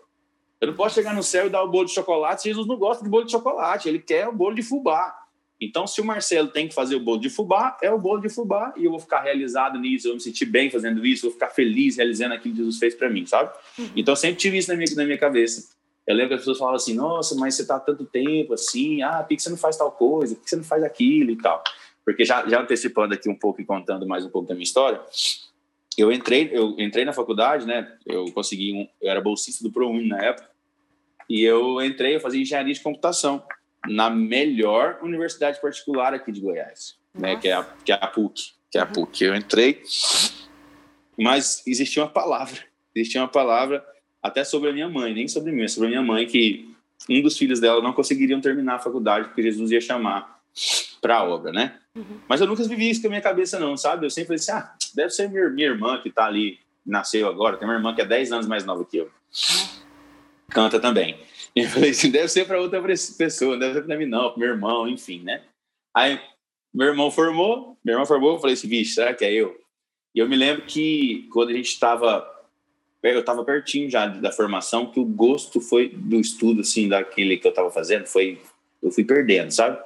[0.61, 2.76] Eu não posso chegar no céu e dar o bolo de chocolate se Jesus não
[2.76, 5.16] gosta de bolo de chocolate, ele quer o bolo de fubá.
[5.61, 8.28] Então, se o Marcelo tem que fazer o bolo de fubá, é o bolo de
[8.28, 11.33] fubá e eu vou ficar realizado nisso, eu vou me sentir bem fazendo isso, vou
[11.33, 13.52] ficar feliz realizando aquilo que Jesus fez para mim, sabe?
[13.78, 13.90] Uhum.
[13.94, 15.68] Então, sempre tive isso na minha, na minha cabeça.
[16.04, 19.22] Eu lembro que as pessoas falavam assim: nossa, mas você tá tanto tempo assim, ah,
[19.22, 21.62] por que você não faz tal coisa, por que você não faz aquilo e tal.
[22.04, 25.00] Porque já, já antecipando aqui um pouco e contando mais um pouco da minha história,
[25.99, 27.93] eu entrei, eu entrei na faculdade, né?
[28.07, 30.49] Eu consegui um, eu era bolsista do ProUni na época,
[31.29, 33.43] e eu entrei, eu fazia engenharia de computação
[33.87, 38.53] na melhor universidade particular aqui de Goiás, né, que é, a, que é a PUC,
[38.71, 38.87] que é a.
[38.87, 39.25] PUC.
[39.25, 39.83] Eu entrei,
[41.19, 42.61] mas existia uma palavra,
[42.95, 43.85] existia uma palavra
[44.23, 46.75] até sobre a minha mãe, nem sobre mim, sobre a minha mãe, que
[47.11, 50.38] um dos filhos dela não conseguiriam terminar a faculdade porque Jesus ia chamar
[51.01, 51.79] para a obra, né?
[51.95, 52.21] Uhum.
[52.29, 54.07] Mas eu nunca vivi isso com a minha cabeça, não, sabe?
[54.07, 57.57] Eu sempre falei assim, ah, deve ser minha, minha irmã que está ali, nasceu agora,
[57.57, 59.11] tem uma irmã que é 10 anos mais nova que eu.
[60.51, 61.19] Canta também.
[61.55, 64.39] E eu falei assim, deve ser para outra pessoa, deve ser para mim não, para
[64.39, 65.43] meu irmão, enfim, né?
[65.95, 66.21] Aí
[66.73, 69.59] meu irmão formou, meu irmão formou, eu falei assim, vixe, será que é eu?
[70.15, 72.27] E eu me lembro que quando a gente estava,
[73.03, 77.47] eu estava pertinho já da formação, que o gosto foi do estudo, assim, daquele que
[77.47, 78.41] eu estava fazendo, foi,
[78.83, 79.79] eu fui perdendo, sabe?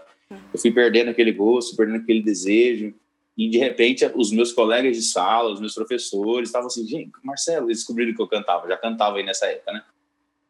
[0.52, 2.94] Eu fui perdendo aquele gosto, perdendo aquele desejo,
[3.36, 7.66] e de repente os meus colegas de sala, os meus professores estavam assim, gente, Marcelo,
[7.66, 9.82] eles descobriram que eu cantava, já cantava aí nessa época, né?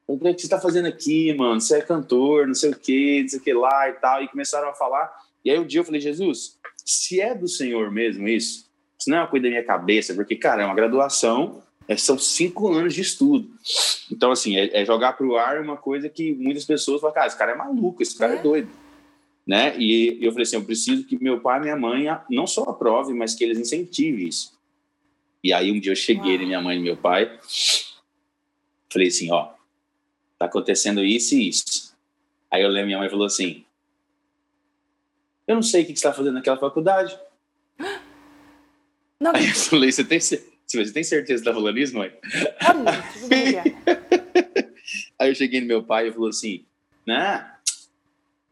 [0.06, 1.60] o que você está fazendo aqui, mano?
[1.60, 4.22] Você é cantor, não sei o que, não sei o que lá e tal.
[4.22, 5.10] E começaram a falar.
[5.44, 9.18] E aí um dia eu falei, Jesus, se é do Senhor mesmo isso, isso não
[9.18, 12.94] é uma coisa da minha cabeça, porque, cara, é uma graduação, é, são cinco anos
[12.94, 13.48] de estudo.
[14.10, 17.26] Então, assim, é, é jogar para o ar uma coisa que muitas pessoas falam, cara,
[17.26, 18.68] esse cara é maluco, esse cara é, é doido.
[19.46, 19.76] Né?
[19.78, 23.14] E eu falei assim, eu preciso que meu pai e minha mãe não só aprovem,
[23.14, 24.56] mas que eles incentivem isso.
[25.42, 27.38] E aí um dia eu cheguei na minha mãe e meu pai,
[28.90, 29.52] falei assim, ó,
[30.38, 31.92] tá acontecendo isso e isso.
[32.50, 33.64] Aí eu lembro, minha mãe falou assim,
[35.46, 37.18] eu não sei o que, você está fazendo naquela faculdade.
[39.18, 42.12] Não, Aí eu falei, você tem, você tem certeza que está falando isso, mãe?
[45.18, 46.64] Aí eu cheguei no meu pai e falou assim,
[47.06, 47.52] né,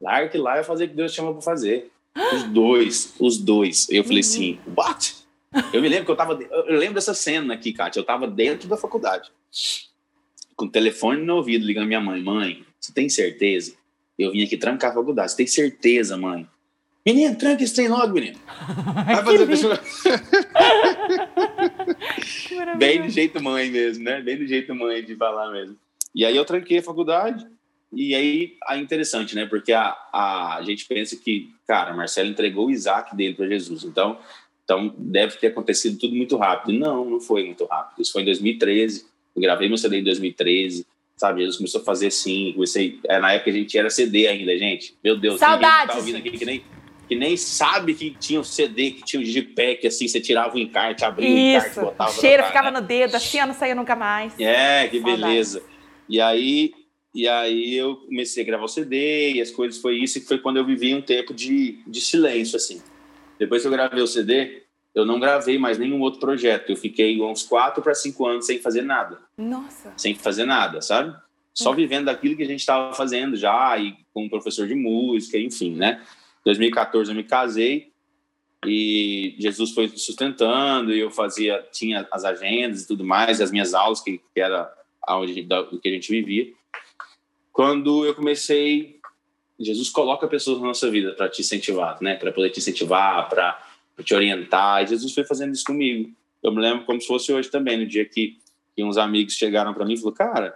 [0.00, 1.90] larga que lá vai fazer o que Deus chama para fazer.
[2.34, 3.88] Os dois, os dois.
[3.88, 5.16] Eu falei assim, what?
[5.72, 8.68] Eu me lembro que eu tava, eu lembro dessa cena aqui, Kátia, eu tava dentro
[8.68, 9.30] da faculdade
[10.60, 12.22] com o telefone no ouvido, ligando minha mãe.
[12.22, 13.72] Mãe, você tem certeza?
[14.18, 15.30] Eu vim aqui trancar a faculdade.
[15.30, 16.46] Você tem certeza, mãe?
[17.04, 18.38] Menino, tranca esse trem logo, menino.
[19.06, 19.80] Vai fazer
[22.76, 24.20] Bem do jeito mãe mesmo, né?
[24.20, 25.78] Bem do jeito mãe de falar mesmo.
[26.14, 27.46] E aí eu tranquei a faculdade,
[27.92, 29.46] e aí é interessante, né?
[29.46, 33.84] Porque a, a, a gente pensa que, cara, Marcelo entregou o Isaac dele para Jesus,
[33.84, 34.18] então,
[34.64, 36.78] então deve ter acontecido tudo muito rápido.
[36.78, 38.00] Não, não foi muito rápido.
[38.00, 39.06] Isso foi em 2013.
[39.34, 40.86] Eu gravei meu CD em 2013
[41.20, 41.40] sabe?
[41.40, 44.96] Jesus começou a fazer assim, comecei, é, na época a gente era CD ainda, gente.
[45.04, 45.88] Meu Deus, Saudades.
[45.88, 46.64] tá ouvindo aqui que nem,
[47.06, 50.58] que nem sabe que tinha um CD, que tinha um digipack, assim, você tirava o
[50.58, 51.66] encarte, abria Isso.
[51.66, 52.10] o encarte, botava...
[52.10, 54.32] O cheiro ficava no dedo, assim, não saía nunca mais.
[54.40, 55.20] É, que Saudades.
[55.20, 55.62] beleza.
[56.08, 56.72] E aí,
[57.14, 60.38] e aí eu comecei a gravar o CD, e as coisas foi isso, e foi
[60.38, 62.82] quando eu vivi um tempo de, de silêncio, assim.
[63.38, 64.62] Depois que eu gravei o CD,
[64.94, 66.70] eu não gravei mais nenhum outro projeto.
[66.70, 69.18] Eu fiquei uns quatro para cinco anos sem fazer nada.
[69.36, 69.92] Nossa.
[69.96, 71.16] Sem fazer nada, sabe?
[71.54, 75.38] Só vivendo daquilo que a gente estava fazendo já, e com um professor de música,
[75.38, 76.02] enfim, né?
[76.44, 77.90] 2014 eu me casei
[78.64, 83.74] e Jesus foi sustentando e eu fazia, tinha as agendas e tudo mais, as minhas
[83.74, 84.70] aulas, que, que era
[85.08, 86.52] onde, do que a gente vivia.
[87.52, 89.00] Quando eu comecei,
[89.58, 92.16] Jesus coloca pessoas na nossa vida para te incentivar, né?
[92.16, 93.58] Para poder te incentivar, para
[94.02, 94.82] te orientar.
[94.82, 96.10] E Jesus foi fazendo isso comigo.
[96.42, 98.38] Eu me lembro como se fosse hoje também, no dia que,
[98.74, 100.54] que uns amigos chegaram para mim e falaram, cara,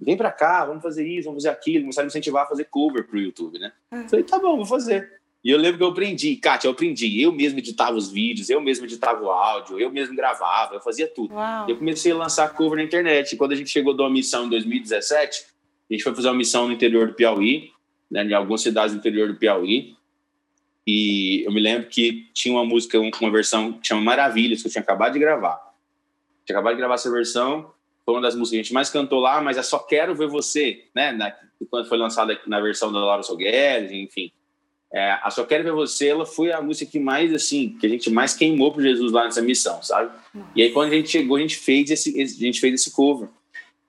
[0.00, 1.82] vem para cá, vamos fazer isso, vamos fazer aquilo.
[1.82, 3.72] Começaram a me incentivar a fazer cover pro YouTube, né?
[3.92, 4.08] Uhum.
[4.08, 5.18] Falei, tá bom, vou fazer.
[5.44, 7.22] E eu lembro que eu aprendi, Kátia, eu aprendi.
[7.22, 11.06] Eu mesmo editava os vídeos, eu mesmo editava o áudio, eu mesmo gravava, eu fazia
[11.06, 11.34] tudo.
[11.34, 11.68] Uau.
[11.68, 13.32] Eu comecei a lançar cover na internet.
[13.32, 15.44] E quando a gente chegou uma missão em 2017,
[15.90, 17.70] a gente foi fazer uma missão no interior do Piauí,
[18.10, 19.96] né, em algumas cidades do interior do Piauí.
[20.86, 24.72] E eu me lembro que tinha uma música, uma versão que chama Maravilhas, que eu
[24.72, 25.60] tinha acabado de gravar.
[26.46, 27.70] Tinha acabado de gravar essa versão,
[28.04, 30.28] foi uma das músicas que a gente mais cantou lá, mas é Só Quero Ver
[30.28, 31.12] Você, né?
[31.12, 31.30] Na,
[31.70, 34.32] quando foi lançada na versão da Laura Sogueres, enfim.
[34.90, 37.90] É, a Só Quero Ver Você, ela foi a música que mais, assim, que a
[37.90, 40.10] gente mais queimou pro Jesus lá nessa missão, sabe?
[40.56, 43.28] E aí, quando a gente chegou, a gente fez esse- a gente fez esse cover.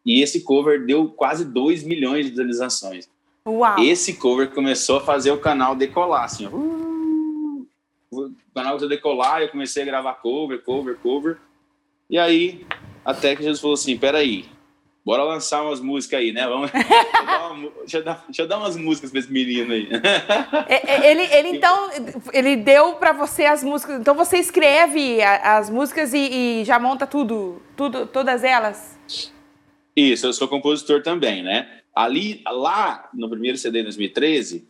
[0.09, 3.07] E esse cover deu quase 2 milhões de visualizações.
[3.47, 3.77] Uau.
[3.77, 6.49] Esse cover começou a fazer o canal decolar, assim, ó.
[6.49, 7.67] Uh,
[8.11, 11.37] o canal começou a decolar, eu comecei a gravar cover, cover, cover.
[12.09, 12.65] E aí,
[13.05, 14.45] até que Jesus falou assim, peraí,
[15.05, 16.47] bora lançar umas músicas aí, né?
[16.47, 16.87] Vamos, deixa,
[17.19, 19.89] eu dar uma deixa eu dar, deixa eu dar umas músicas pra esse menino aí.
[20.67, 21.91] É, é, Ele, ele então,
[22.33, 23.99] ele deu pra você as músicas.
[23.99, 28.97] Então você escreve as músicas e, e já monta tudo, tudo, todas elas.
[29.99, 31.81] Isso, eu sou compositor também, né?
[31.93, 34.65] Ali, lá no primeiro CD de 2013,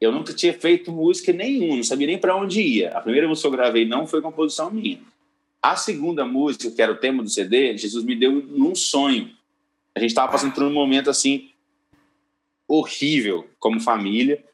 [0.00, 2.90] eu nunca tinha feito música nenhuma, não sabia nem para onde ia.
[2.90, 5.00] A primeira música que eu gravei não foi composição minha.
[5.60, 9.32] A segunda música, que era o tema do CD, Jesus me deu num sonho.
[9.96, 11.50] A gente estava passando por um momento assim
[12.68, 14.44] horrível como família,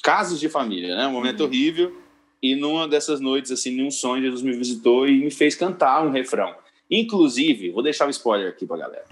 [0.00, 1.08] casos de família, né?
[1.08, 2.00] Um momento horrível.
[2.40, 6.10] E numa dessas noites, assim, num sonho, Jesus me visitou e me fez cantar um
[6.10, 6.54] refrão.
[6.92, 9.04] Inclusive, vou deixar o spoiler aqui pra galera.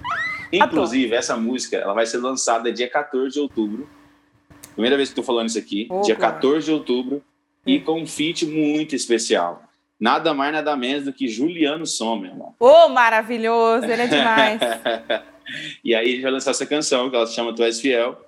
[0.53, 3.89] Inclusive, essa música ela vai ser lançada dia 14 de outubro.
[4.75, 5.89] Primeira vez que estou falando isso aqui.
[5.91, 6.03] Opa.
[6.03, 7.23] Dia 14 de outubro.
[7.67, 9.63] E com um feat muito especial.
[9.99, 12.55] Nada mais, nada menos do que Juliano Som, meu irmão.
[12.59, 14.61] Ô, maravilhoso, ele é demais.
[15.83, 18.19] e aí a gente vai lançar essa canção, que ela se chama Tu És Fiel.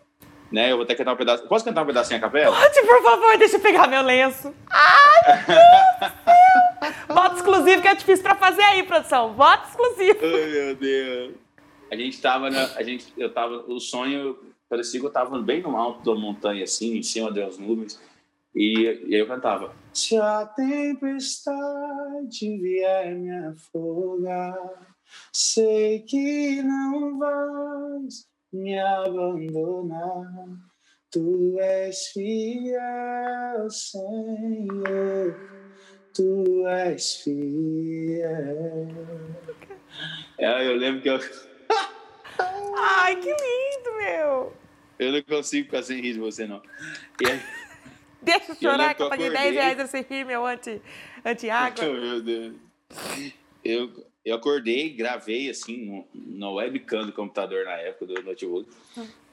[0.50, 0.72] Né?
[0.72, 1.46] Eu vou até cantar um pedaço.
[1.46, 2.54] Posso cantar um pedacinho a capela?
[2.54, 4.54] Pode, por favor, deixa eu pegar meu lenço.
[4.70, 6.32] Ai, meu Deus!
[7.08, 9.34] Voto exclusivo que te fiz pra fazer aí, produção.
[9.34, 10.18] Voto exclusivo.
[10.22, 11.34] Ai, meu Deus.
[11.90, 15.60] A gente tava na, a gente, eu tava, o sonho parecia que eu tava bem
[15.60, 18.00] no alto da montanha, assim, em cima das nuvens,
[18.54, 19.74] e, e aí eu cantava.
[19.92, 21.58] Se a tempestade
[22.40, 24.56] vier me afogar,
[25.30, 30.26] sei que não vais me abandonar.
[31.10, 35.36] Tu és fiel, Senhor,
[36.14, 38.88] tu és fiel.
[40.38, 41.18] É, eu lembro que eu,
[42.78, 44.52] Ai, que lindo, meu.
[44.98, 46.62] eu não consigo ficar sem rir de você, não.
[47.26, 47.40] Aí,
[48.22, 49.52] Deixa eu Eu chorar lembro que eu eu paguei acordei.
[49.52, 50.80] 10 reais nesse rir, meu, anti-
[51.24, 51.84] anti-água.
[51.92, 52.54] Meu Deus.
[53.64, 58.68] Eu, eu acordei, gravei assim no, no webcam do computador na época do notebook.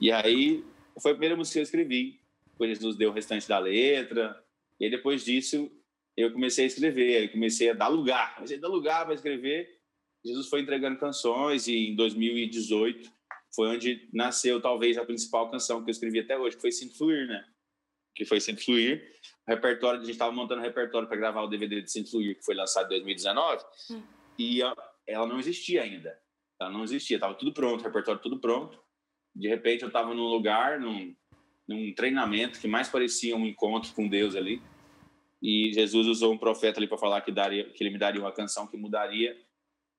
[0.02, 0.64] E aí
[1.00, 2.20] foi a primeira música que eu escrevi.
[2.52, 4.42] Depois Jesus deu o restante da letra.
[4.80, 5.72] E aí, depois disso
[6.22, 7.18] eu comecei a escrever.
[7.18, 8.36] Aí comecei a dar lugar.
[8.36, 9.80] Comecei a dar lugar para escrever.
[10.26, 13.10] Jesus foi entregando canções e em 2018
[13.56, 16.98] foi onde nasceu talvez a principal canção que eu escrevi até hoje, que foi Sinto
[16.98, 17.46] Fluir, né?
[18.14, 19.02] Que foi Sinto Fluir.
[19.48, 22.38] O repertório, a gente estava montando um repertório para gravar o DVD de Sinto Fluir,
[22.38, 23.64] que foi lançado em 2019.
[23.92, 24.04] Hum.
[24.38, 24.62] E
[25.08, 26.18] ela não existia ainda.
[26.62, 28.78] Ela não existia, estava tudo pronto, o repertório tudo pronto.
[29.34, 31.16] De repente eu estava num lugar, num,
[31.68, 34.62] num treinamento que mais parecia um encontro com Deus ali.
[35.42, 38.32] E Jesus usou um profeta ali para falar que, daria, que ele me daria uma
[38.32, 39.38] canção que mudaria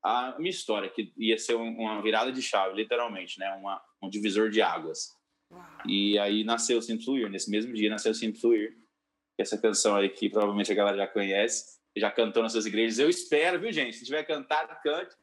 [0.02, 3.50] a minha história, que ia ser uma virada de chave, literalmente, né?
[3.54, 5.10] Uma, um divisor de águas.
[5.50, 5.64] Uau.
[5.86, 10.70] E aí nasceu Fluir, nesse mesmo dia nasceu que é essa canção aí que provavelmente
[10.70, 12.98] a galera já conhece, já cantou nas suas igrejas.
[12.98, 13.96] Eu espero, viu, gente?
[13.96, 15.16] Se tiver cantado, cante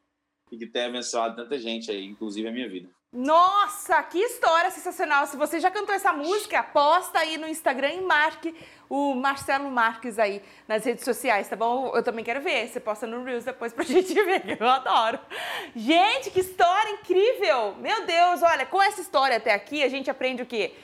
[0.51, 2.89] e que tenha abençoado tanta gente aí, inclusive a minha vida.
[3.19, 5.25] Nossa, que história sensacional!
[5.25, 8.55] Se você já cantou essa música, posta aí no Instagram e marque
[8.87, 11.91] o Marcelo Marques aí nas redes sociais, tá bom?
[11.95, 12.67] Eu também quero ver.
[12.67, 15.19] Você posta no Reels depois pra gente ver, que eu adoro.
[15.75, 17.73] Gente, que história incrível!
[17.79, 20.75] Meu Deus, olha, com essa história até aqui, a gente aprende o quê?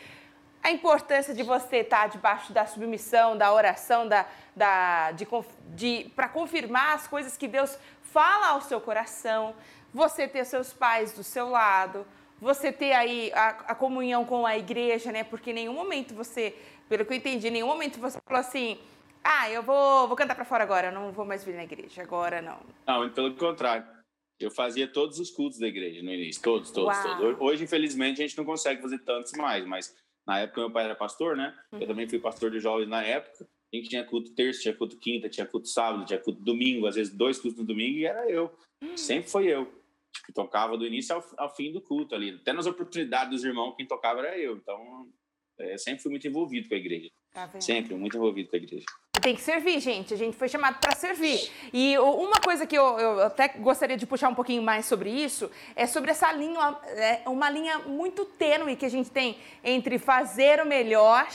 [0.63, 5.27] A importância de você estar debaixo da submissão, da oração, da, da, de,
[5.75, 9.53] de, para confirmar as coisas que Deus fala ao seu coração
[9.93, 12.03] você ter seus pais do seu lado,
[12.43, 15.23] você ter aí a, a, comunhão com a igreja, né?
[15.23, 16.53] Porque em nenhum momento você,
[16.89, 18.77] pelo que eu entendi, em nenhum momento você falou assim,
[19.23, 22.41] ah, eu vou, vou cantar para fora agora, não vou mais vir na igreja, agora
[22.41, 22.59] não.
[22.85, 23.87] Não, pelo contrário.
[24.39, 27.17] Eu fazia todos os cultos da igreja no início, todos, todos, Uau.
[27.17, 27.39] todos.
[27.39, 29.95] Hoje, infelizmente, a gente não consegue fazer tantos mais, mas
[30.27, 31.57] na época meu pai era pastor, né?
[31.71, 31.79] Uhum.
[31.79, 33.47] Eu também fui pastor de jovens na época.
[33.73, 36.95] A gente tinha culto terça, tinha culto quinta, tinha culto sábado, tinha culto domingo, às
[36.95, 38.51] vezes dois cultos no domingo e era eu.
[38.83, 38.97] Uhum.
[38.97, 39.82] Sempre foi eu
[40.25, 42.31] que tocava do início ao, ao, fim do culto ali.
[42.31, 44.55] Até nas oportunidades dos irmãos, quem tocava era eu.
[44.55, 45.07] Então,
[45.59, 47.09] é, sempre fui muito envolvido com a igreja.
[47.33, 48.85] Tá sempre, muito envolvido com a igreja.
[49.21, 50.13] Tem que servir, gente.
[50.13, 51.49] A gente foi chamado para servir.
[51.71, 55.49] E uma coisa que eu, eu, até gostaria de puxar um pouquinho mais sobre isso
[55.75, 60.61] é sobre essa linha, é uma linha muito tênue que a gente tem entre fazer
[60.61, 61.27] o melhor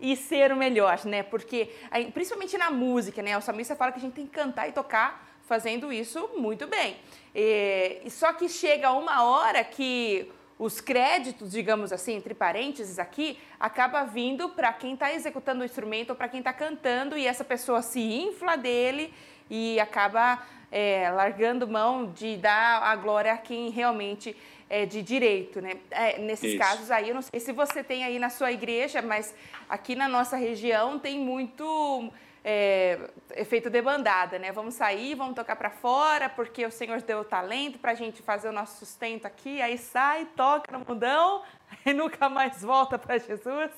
[0.00, 1.22] e ser o melhor, né?
[1.22, 1.70] Porque,
[2.12, 3.36] principalmente na música, né?
[3.36, 6.96] O salmista fala que a gente tem que cantar e tocar fazendo isso muito bem.
[7.34, 14.04] E, só que chega uma hora que os créditos, digamos assim, entre parênteses aqui, acaba
[14.04, 17.82] vindo para quem está executando o instrumento ou para quem está cantando e essa pessoa
[17.82, 19.12] se infla dele
[19.50, 24.36] e acaba é, largando mão de dar a glória a quem realmente
[24.70, 25.74] é de direito, né?
[25.90, 26.58] É, nesses Isso.
[26.58, 29.34] casos aí, eu não sei se você tem aí na sua igreja, mas
[29.68, 32.10] aqui na nossa região tem muito
[32.44, 34.52] é, efeito debandada, né?
[34.52, 38.48] Vamos sair, vamos tocar para fora, porque o Senhor deu talento para a gente fazer
[38.48, 39.62] o nosso sustento aqui.
[39.62, 41.42] Aí sai, toca no mundão
[41.86, 43.70] e nunca mais volta para Jesus.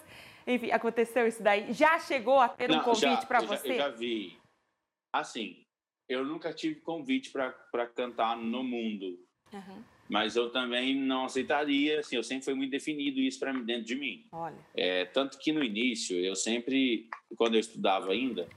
[0.44, 1.72] Enfim, aconteceu isso daí.
[1.72, 3.68] Já chegou a ter Não, um convite para você?
[3.68, 4.38] Já, eu já vi.
[5.12, 5.62] Assim,
[6.08, 9.18] eu nunca tive convite para cantar no mundo.
[9.52, 9.84] Uhum.
[10.08, 13.96] Mas eu também não aceitaria, assim, eu sempre fui muito definido isso para dentro de
[13.96, 14.24] mim.
[14.30, 14.56] Olha.
[14.74, 18.48] É, tanto que no início, eu sempre, quando eu estudava ainda,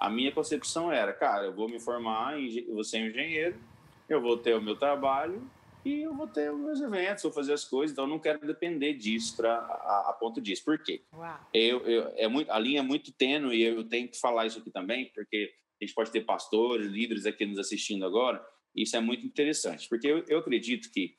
[0.00, 3.56] a minha concepção era, cara, eu vou me formar, eu vou ser engenheiro,
[4.08, 5.42] eu vou ter o meu trabalho
[5.84, 8.38] e eu vou ter os meus eventos, vou fazer as coisas, então eu não quero
[8.46, 10.64] depender disso pra, a, a ponto disso.
[10.64, 11.02] Por quê?
[11.52, 14.58] Eu, eu, é muito, a linha é muito tênue e eu tenho que falar isso
[14.58, 19.00] aqui também, porque a gente pode ter pastores, líderes aqui nos assistindo agora, isso é
[19.00, 21.16] muito interessante, porque eu, eu acredito que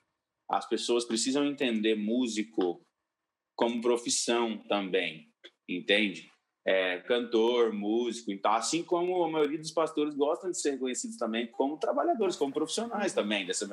[0.50, 2.86] as pessoas precisam entender músico
[3.56, 5.28] como profissão também,
[5.68, 6.30] entende?
[6.68, 11.46] É, cantor, músico, então, assim como a maioria dos pastores gostam de ser reconhecidos também
[11.48, 13.46] como trabalhadores, como profissionais também.
[13.46, 13.68] Dessa,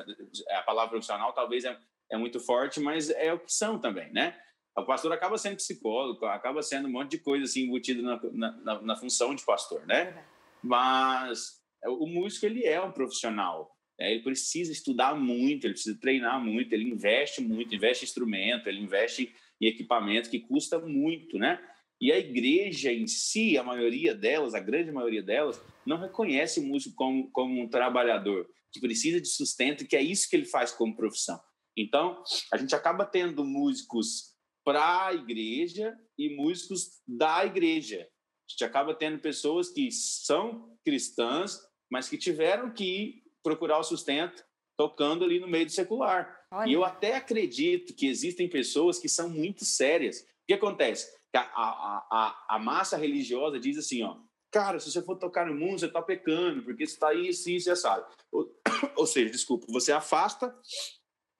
[0.51, 1.79] a palavra profissional talvez é,
[2.11, 4.38] é muito forte, mas é o que são também, né?
[4.77, 8.21] O pastor acaba sendo psicólogo, acaba sendo um monte de coisa assim embutido na,
[8.62, 10.27] na, na função de pastor, né?
[10.62, 13.71] Mas o músico ele é um profissional.
[13.99, 14.12] Né?
[14.12, 18.81] Ele precisa estudar muito, ele precisa treinar muito, ele investe muito, investe em instrumento, ele
[18.81, 21.61] investe em equipamento que custa muito, né?
[22.01, 26.64] E a igreja em si, a maioria delas, a grande maioria delas, não reconhece o
[26.64, 30.73] músico como, como um trabalhador que precisa de sustento, que é isso que ele faz
[30.73, 31.40] como profissão.
[31.77, 32.21] Então,
[32.53, 34.33] a gente acaba tendo músicos
[34.64, 38.01] para a igreja e músicos da igreja.
[38.01, 41.61] A gente acaba tendo pessoas que são cristãs,
[41.92, 44.42] mas que tiveram que procurar o sustento
[44.78, 46.40] tocando ali no meio do secular.
[46.50, 46.70] Olha.
[46.70, 50.20] E eu até acredito que existem pessoas que são muito sérias.
[50.20, 51.14] O que acontece?
[51.37, 54.16] A, a, a, a massa religiosa diz assim, ó,
[54.50, 57.68] cara, se você for tocar no mundo, você está pecando, porque você está isso, isso
[57.68, 58.07] e assado.
[58.33, 58.50] Ou,
[58.96, 60.55] ou seja, desculpa, você afasta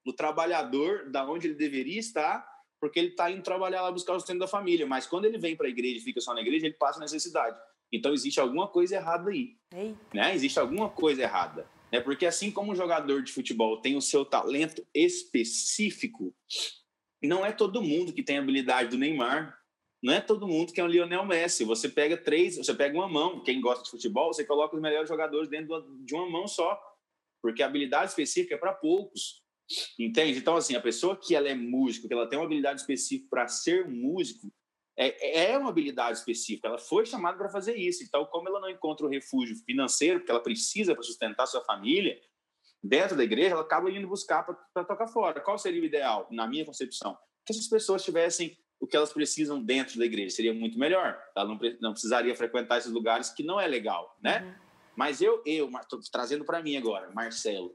[0.05, 2.47] o trabalhador da onde ele deveria estar
[2.79, 4.85] porque ele está indo trabalhar lá buscar o sustento da família.
[4.85, 7.57] Mas quando ele vem para a igreja e fica só na igreja, ele passa necessidade.
[7.93, 9.55] Então existe alguma coisa errada aí.
[10.11, 10.33] Né?
[10.33, 11.69] Existe alguma coisa errada.
[11.91, 16.35] É Porque assim como um jogador de futebol tem o seu talento específico,
[17.21, 19.57] não é todo mundo que tem a habilidade do Neymar.
[20.01, 21.63] Não é todo mundo que é um Lionel Messi.
[21.63, 23.41] Você pega três, você pega uma mão.
[23.41, 26.77] Quem gosta de futebol, você coloca os melhores jogadores dentro de uma mão só.
[27.41, 29.41] Porque a habilidade específica é para poucos.
[29.97, 30.39] Entende?
[30.39, 33.47] Então, assim, a pessoa que ela é músico, que ela tem uma habilidade específica para
[33.47, 34.51] ser músico,
[34.97, 36.67] é, é uma habilidade específica.
[36.67, 38.03] Ela foi chamada para fazer isso.
[38.03, 42.19] Então, como ela não encontra o refúgio financeiro que ela precisa para sustentar sua família,
[42.83, 45.39] dentro da igreja, ela acaba indo buscar para tocar fora.
[45.39, 47.17] Qual seria o ideal, na minha concepção?
[47.45, 50.35] Que essas pessoas tivessem o que elas precisam dentro da igreja.
[50.35, 51.17] Seria muito melhor.
[51.35, 54.43] Ela não, não precisaria frequentar esses lugares que não é legal, né?
[54.43, 54.63] Uhum.
[54.95, 55.71] Mas eu, eu,
[56.11, 57.73] trazendo para mim agora, Marcelo,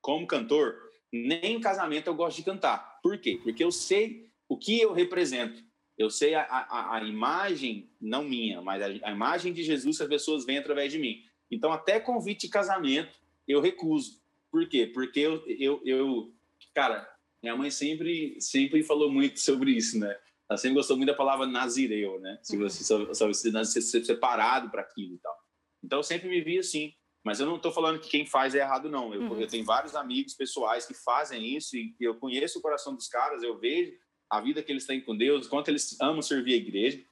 [0.00, 0.76] como cantor,
[1.12, 3.00] nem em casamento eu gosto de cantar.
[3.02, 3.40] Por quê?
[3.42, 5.62] Porque eu sei o que eu represento.
[6.00, 10.08] Eu sei a, a, a imagem, não minha, mas a, a, imagem de Jesus as
[10.08, 11.22] pessoas veem através de mim.
[11.50, 14.18] Então, até convite de casamento, eu recuso.
[14.50, 14.86] Por quê?
[14.86, 16.34] Porque eu, eu, eu
[16.74, 17.06] cara,
[17.42, 20.16] minha mãe sempre, sempre falou muito sobre isso, né?
[20.48, 22.38] Ela sempre gostou muito da palavra nazireu, né?
[22.42, 22.62] Se uhum.
[22.62, 25.36] você você ser separado para aquilo e tal.
[25.84, 26.94] Então, eu sempre me vi assim.
[27.22, 29.12] Mas eu não estou falando que quem faz é errado, não.
[29.12, 29.38] Eu, uhum.
[29.38, 33.42] eu tenho vários amigos pessoais que fazem isso e eu conheço o coração dos caras,
[33.42, 33.92] eu vejo
[34.30, 37.02] a vida que eles têm com Deus, quanto eles amam servir a igreja,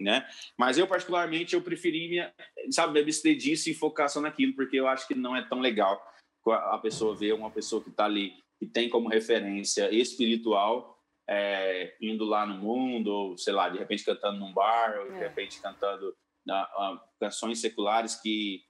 [0.00, 0.28] né?
[0.56, 2.32] Mas eu, particularmente, eu preferi, minha,
[2.70, 5.60] sabe, me abster disso e focar só naquilo, porque eu acho que não é tão
[5.60, 6.00] legal
[6.46, 12.24] a pessoa ver uma pessoa que está ali, que tem como referência espiritual, é, indo
[12.24, 15.20] lá no mundo, ou sei lá, de repente cantando num bar, ou de é.
[15.20, 16.08] repente cantando
[16.48, 18.62] uh, uh, canções seculares que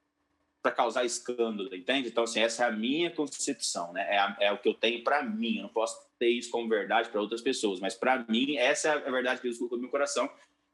[0.69, 2.09] para causar escândalo, entende?
[2.09, 4.07] Então, assim, essa é a minha concepção, né?
[4.09, 5.57] É, a, é o que eu tenho para mim.
[5.57, 8.93] Eu não posso ter isso como verdade para outras pessoas, mas para mim, essa é
[8.93, 10.29] a verdade que Deus colocou no meu coração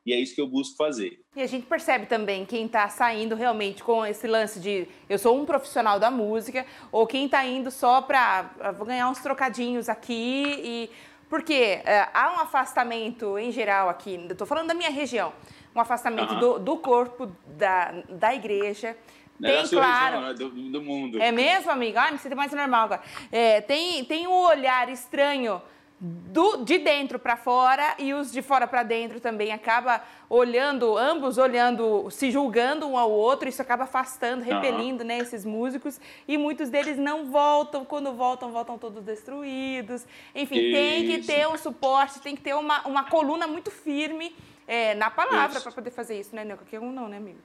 [0.07, 1.21] e é isso que eu busco fazer.
[1.35, 5.41] E a gente percebe também quem está saindo realmente com esse lance de eu sou
[5.41, 9.89] um profissional da música, ou quem está indo só para ah, vou ganhar uns trocadinhos
[9.89, 10.91] aqui e
[11.31, 15.33] porque é, há um afastamento em geral aqui, estou falando da minha região,
[15.75, 18.97] um afastamento do, do corpo da, da igreja.
[19.41, 20.35] Tem, claro.
[20.35, 21.21] Do, do, mundo.
[21.21, 21.99] É mesmo, amigo?
[21.99, 23.03] Ah, me sinto mais normal agora.
[23.33, 25.61] É, tem, tem um olhar estranho
[26.01, 31.39] do, de dentro para fora e os de fora para dentro também acaba olhando, ambos
[31.39, 35.07] olhando, se julgando um ao outro, isso acaba afastando, repelindo uhum.
[35.07, 40.05] né, esses músicos e muitos deles não voltam, quando voltam, voltam todos destruídos.
[40.35, 40.73] Enfim, isso.
[40.73, 44.35] tem que ter um suporte, tem que ter uma, uma coluna muito firme
[44.67, 46.57] é, na palavra para poder fazer isso, né, Neo?
[46.57, 47.39] Qualquer um não, né, amigo?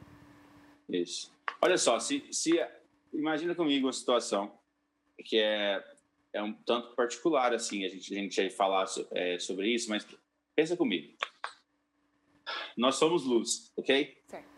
[0.89, 1.32] Isso.
[1.62, 2.60] Olha só, se, se
[3.13, 4.58] imagina comigo uma situação
[5.25, 5.84] que é,
[6.34, 9.89] é um tanto particular, assim, a gente, a gente vai falar so, é, sobre isso,
[9.89, 10.08] mas
[10.56, 11.15] pensa comigo.
[12.75, 14.17] Nós somos luz, ok?
[14.28, 14.49] Certo.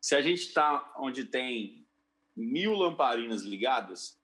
[0.00, 1.86] Se a gente está onde tem
[2.34, 4.18] mil lamparinas ligadas,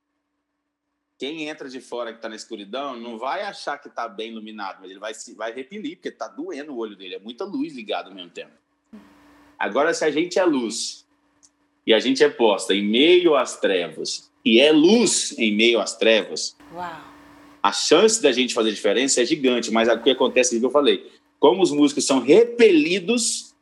[1.19, 4.81] quem entra de fora que está na escuridão não vai achar que está bem iluminado,
[4.81, 7.17] mas ele vai, vai repelir, porque está doendo o olho dele.
[7.17, 8.64] É muita luz ligada ao mesmo tempo.
[9.65, 11.07] Agora, se a gente é luz
[11.87, 15.97] e a gente é posta em meio às trevas e é luz em meio às
[15.97, 17.01] trevas, Uau.
[17.63, 19.71] a chance da gente fazer diferença é gigante.
[19.71, 23.55] Mas o que acontece é que eu falei, como os músicos são repelidos,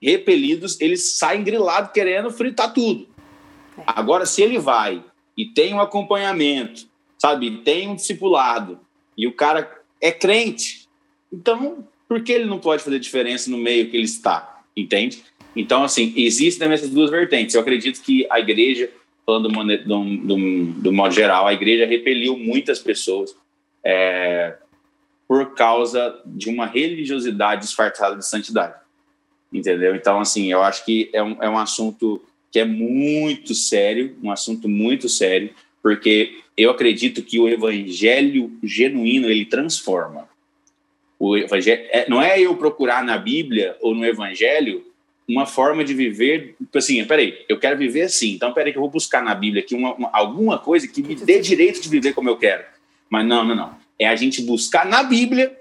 [0.00, 3.08] repelidos, eles saem grilados querendo fritar tudo.
[3.76, 3.82] É.
[3.84, 5.04] Agora, se ele vai
[5.36, 6.86] e tem um acompanhamento,
[7.18, 8.78] sabe, tem um discipulado
[9.18, 10.88] e o cara é crente,
[11.32, 14.62] então por que ele não pode fazer diferença no meio que ele está?
[14.76, 15.24] Entende?
[15.54, 17.54] Então, assim, existem essas duas vertentes.
[17.54, 18.90] Eu acredito que a igreja,
[19.24, 23.34] falando do, do, do, do modo geral, a igreja repeliu muitas pessoas
[23.84, 24.54] é,
[25.28, 28.74] por causa de uma religiosidade disfarçada de santidade.
[29.52, 29.94] Entendeu?
[29.94, 34.30] Então, assim, eu acho que é um, é um assunto que é muito sério, um
[34.30, 35.50] assunto muito sério,
[35.82, 40.28] porque eu acredito que o evangelho genuíno ele transforma.
[41.18, 44.84] O evangelho, é, não é eu procurar na Bíblia ou no evangelho
[45.32, 48.82] uma forma de viver, tipo assim, peraí, eu quero viver assim, então peraí que eu
[48.82, 52.12] vou buscar na Bíblia aqui uma, uma, alguma coisa que me dê direito de viver
[52.12, 52.62] como eu quero.
[53.08, 53.74] Mas não, não, não.
[53.98, 55.58] É a gente buscar na Bíblia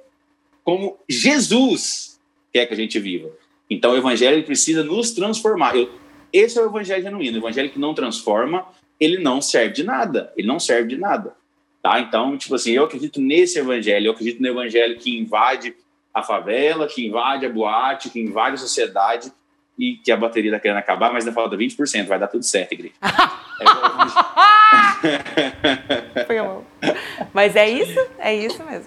[0.62, 2.20] como Jesus
[2.52, 3.32] quer que a gente viva.
[3.70, 5.74] Então o evangelho precisa nos transformar.
[5.74, 5.90] Eu,
[6.34, 7.38] esse é o evangelho genuíno.
[7.38, 8.66] O evangelho que não transforma,
[9.00, 10.34] ele não serve de nada.
[10.36, 11.34] Ele não serve de nada.
[11.82, 12.00] Tá?
[12.02, 15.74] Então, tipo assim, eu acredito nesse evangelho, eu acredito no evangelho que invade
[16.14, 19.32] a favela, que invade a boate, que invade a sociedade
[19.78, 22.74] e que a bateria está querendo acabar, mas ainda falta 20%, vai dar tudo certo,
[22.74, 22.94] igreja.
[27.34, 28.86] mas é isso, é isso mesmo.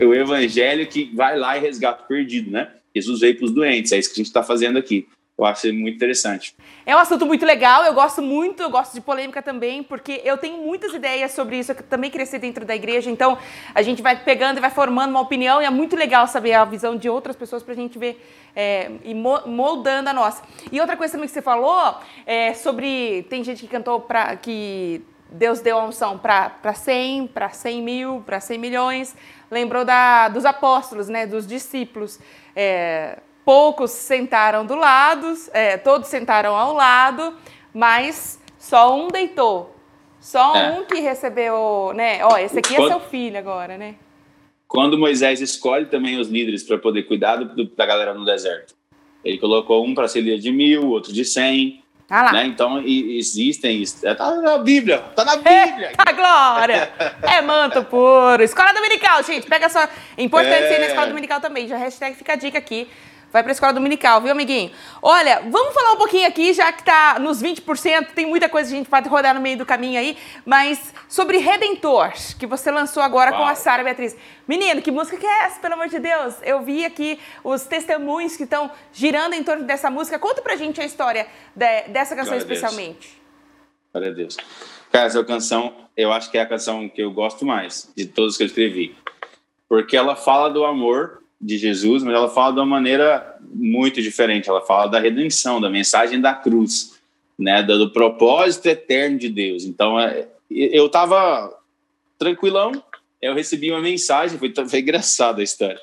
[0.00, 2.68] O evangelho que vai lá e resgata o perdido, né?
[2.94, 5.08] Jesus veio para os doentes, é isso que a gente está fazendo aqui.
[5.36, 6.54] Eu acho muito interessante.
[6.86, 10.38] É um assunto muito legal, eu gosto muito, eu gosto de polêmica também, porque eu
[10.38, 13.36] tenho muitas ideias sobre isso, eu também cresci dentro da igreja, então
[13.74, 16.64] a gente vai pegando e vai formando uma opinião, e é muito legal saber a
[16.64, 18.24] visão de outras pessoas para a gente ver
[18.54, 20.40] é, e moldando a nossa.
[20.70, 23.26] E outra coisa também que você falou é sobre.
[23.28, 28.22] Tem gente que cantou para que Deus deu a unção para 100, para 100 mil,
[28.24, 29.16] para 100 milhões.
[29.50, 32.20] Lembrou da, dos apóstolos, né, dos discípulos.
[32.54, 37.34] É, poucos sentaram do lado, é, todos sentaram ao lado,
[37.72, 39.76] mas só um deitou
[40.20, 40.70] Só é.
[40.70, 42.24] um que recebeu, né?
[42.24, 42.88] Ó, esse aqui é Quando...
[42.88, 43.96] seu filho agora, né?
[44.66, 48.74] Quando Moisés escolhe também os líderes para poder cuidar do, da galera no deserto,
[49.22, 51.82] ele colocou um para ser líder de mil, outro de cem.
[52.08, 52.46] Ah né?
[52.46, 53.82] Então e, existem.
[54.02, 55.88] É, tá na Bíblia, tá na Bíblia.
[55.90, 56.92] Eita, glória!
[57.22, 58.42] é manto puro.
[58.42, 59.80] Escola Dominical, gente, pega só.
[60.16, 60.78] É importante é...
[60.78, 61.68] na escola dominical também.
[61.68, 62.88] Já hashtag fica a dica aqui
[63.34, 64.70] vai para a escola dominical, viu, amiguinho?
[65.02, 68.76] Olha, vamos falar um pouquinho aqui, já que está nos 20%, tem muita coisa que
[68.76, 70.16] a gente pode rodar no meio do caminho aí,
[70.46, 73.40] mas sobre Redentor, que você lançou agora Uau.
[73.40, 74.16] com a Sara Beatriz.
[74.46, 76.36] Menino, que música que é essa, pelo amor de Deus?
[76.44, 80.16] Eu vi aqui os testemunhos que estão girando em torno dessa música.
[80.16, 81.26] Conta pra gente a história
[81.56, 83.20] de, dessa canção Glória especialmente.
[83.92, 84.36] Glória a Deus.
[84.92, 88.36] Cara, essa canção, eu acho que é a canção que eu gosto mais de todas
[88.36, 88.96] que eu escrevi.
[89.68, 94.48] Porque ela fala do amor de Jesus, mas ela fala de uma maneira muito diferente.
[94.48, 96.98] Ela fala da redenção, da mensagem da cruz,
[97.38, 99.64] né, do propósito eterno de Deus.
[99.64, 101.54] Então, é, eu estava
[102.18, 102.82] tranquilão,
[103.20, 105.78] eu recebi uma mensagem, foi, foi engraçada a história.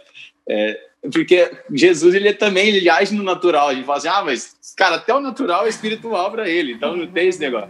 [0.50, 0.80] É,
[1.14, 3.70] porque Jesus, ele também, ele age no natural.
[3.70, 6.96] A gente fala assim, ah, mas, cara, até o natural é espiritual para ele, então
[6.96, 7.70] não tem esse negócio.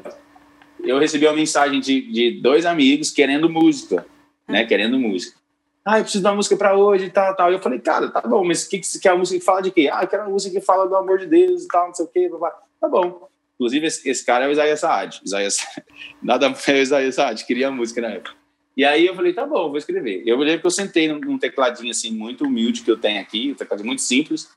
[0.81, 4.05] Eu recebi uma mensagem de, de dois amigos querendo música,
[4.47, 5.40] né, querendo música
[5.83, 7.51] ah, eu preciso de uma música para hoje e tal, tal.
[7.51, 9.71] E eu falei, cara, tá bom, mas que, que quer a música que fala de
[9.71, 9.89] quê?
[9.91, 12.05] Ah, eu quero uma música que fala do amor de Deus e tal, não sei
[12.05, 13.27] o quê, blá, tá bom.
[13.55, 15.21] Inclusive, esse, esse, cara é o Isaías Saad.
[15.23, 15.57] Isaías,
[16.21, 18.35] nada é o Isaías Saad, queria a música na época.
[18.77, 20.23] E aí eu falei, tá bom, vou escrever.
[20.25, 23.51] Eu lembro que eu sentei num, num tecladinho assim, muito humilde que eu tenho aqui,
[23.51, 24.49] um tecladinho muito simples,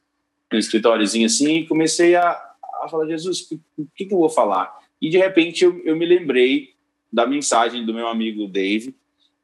[0.52, 2.30] um escritóriozinho assim, e comecei a,
[2.82, 4.72] a falar, Jesus, o que, que eu vou falar?
[5.00, 6.74] E de repente eu, eu me lembrei
[7.12, 8.94] da mensagem do meu amigo Dave,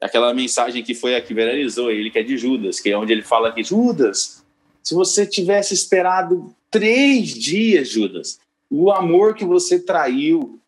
[0.01, 3.13] aquela mensagem que foi a que viralizou ele, que é de Judas, que é onde
[3.13, 4.45] ele fala que Judas,
[4.83, 8.41] se você tivesse esperado três dias, Judas,
[8.71, 10.59] o amor que você traiu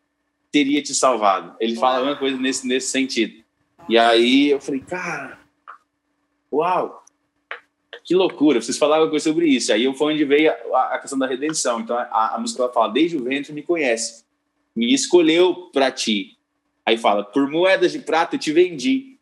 [0.51, 1.55] teria te salvado.
[1.59, 3.43] Ele fala uma coisa nesse, nesse sentido.
[3.89, 5.39] E aí eu falei, cara,
[6.51, 7.03] uau,
[8.03, 9.73] que loucura, vocês falavam coisa sobre isso.
[9.73, 11.79] Aí foi onde veio a, a questão da redenção.
[11.79, 14.23] Então a, a música fala, desde o ventre me conhece,
[14.75, 16.37] me escolheu para ti.
[16.85, 19.12] Aí fala, por moedas de prata eu te vendi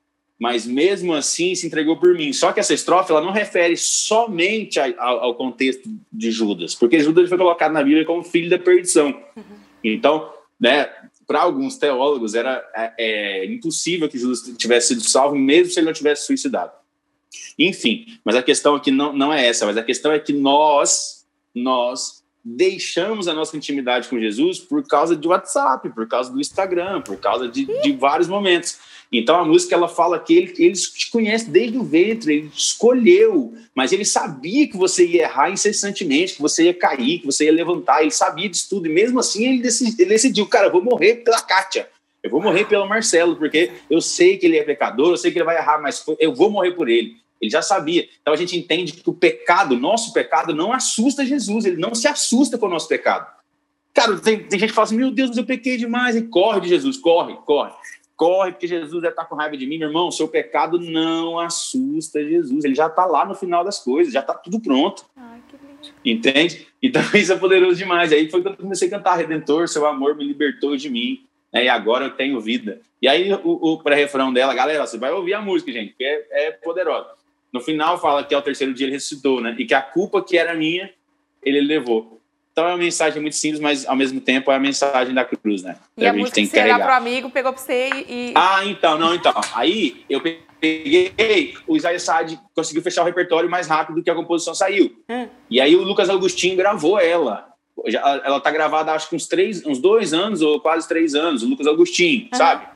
[0.42, 2.34] mas mesmo assim se entregou por mim.
[2.34, 7.30] Só que essa estrofe ela não refere somente ao, ao contexto de Judas, porque Judas
[7.30, 9.16] foi colocado na Bíblia como filho da perdição.
[9.84, 10.89] Então, né,
[11.28, 15.86] para alguns teólogos era é, é, impossível que Judas tivesse sido salvo, mesmo se ele
[15.86, 16.72] não tivesse suicidado.
[17.58, 21.24] Enfim, mas a questão aqui não, não é essa, mas a questão é que nós,
[21.54, 27.02] nós deixamos a nossa intimidade com Jesus por causa de WhatsApp, por causa do Instagram,
[27.02, 28.89] por causa de, de vários momentos.
[29.12, 32.59] Então a música ela fala que ele, ele te conhece desde o ventre, ele te
[32.59, 37.45] escolheu, mas ele sabia que você ia errar incessantemente, que você ia cair, que você
[37.45, 39.68] ia levantar, ele sabia disso tudo, e mesmo assim ele
[39.99, 41.89] ele decidiu cara, eu vou morrer pela Kátia,
[42.24, 45.39] eu vou morrer pelo Marcelo, porque eu sei que ele é pecador, eu sei que
[45.39, 47.18] ele vai errar, mas eu vou morrer por ele.
[47.41, 48.07] Ele já sabia.
[48.22, 52.07] Então a gente entende que o pecado, nosso pecado, não assusta Jesus, ele não se
[52.07, 53.28] assusta com o nosso pecado.
[53.93, 56.70] Cara, tem, tem gente que fala assim: meu Deus, eu pequei demais, e corre de
[56.70, 57.74] Jesus, corre, corre
[58.22, 59.80] corre, porque Jesus deve estar com raiva de mim.
[59.80, 62.63] Meu irmão, seu pecado não assusta Jesus.
[62.63, 65.03] Ele já está lá no final das coisas, já está tudo pronto.
[65.17, 65.41] Ai,
[66.05, 66.67] Entende?
[66.80, 68.13] Então isso é poderoso demais.
[68.13, 71.26] Aí foi quando eu comecei a cantar: Redentor, seu amor me libertou de mim.
[71.51, 71.65] Né?
[71.65, 72.80] E agora eu tenho vida.
[73.01, 76.28] E aí o, o pré-refrão dela, galera, você vai ouvir a música, gente, que é,
[76.30, 77.09] é poderosa.
[77.51, 79.55] No final fala que ao terceiro dia ele ressuscitou, né?
[79.57, 80.91] E que a culpa que era minha,
[81.41, 82.20] ele levou.
[82.52, 85.64] Então é uma mensagem muito simples, mas ao mesmo tempo é a mensagem da cruz,
[85.64, 85.78] né?
[85.97, 86.84] E a, a gente tem que carregar.
[86.84, 88.34] pro amigo, pegou para você e...
[88.36, 89.34] Ah, então, não, então.
[89.54, 94.16] Aí eu peguei, o Isaías Saad conseguiu fechar o repertório mais rápido do que a
[94.16, 94.93] composição saiu.
[95.10, 95.28] Hum.
[95.49, 97.47] E aí o Lucas Agostinho gravou ela.
[97.86, 101.47] Ela tá gravada acho que uns três, uns dois anos ou quase três anos, o
[101.47, 102.38] Lucas Agostinho, hum.
[102.38, 102.68] sabe?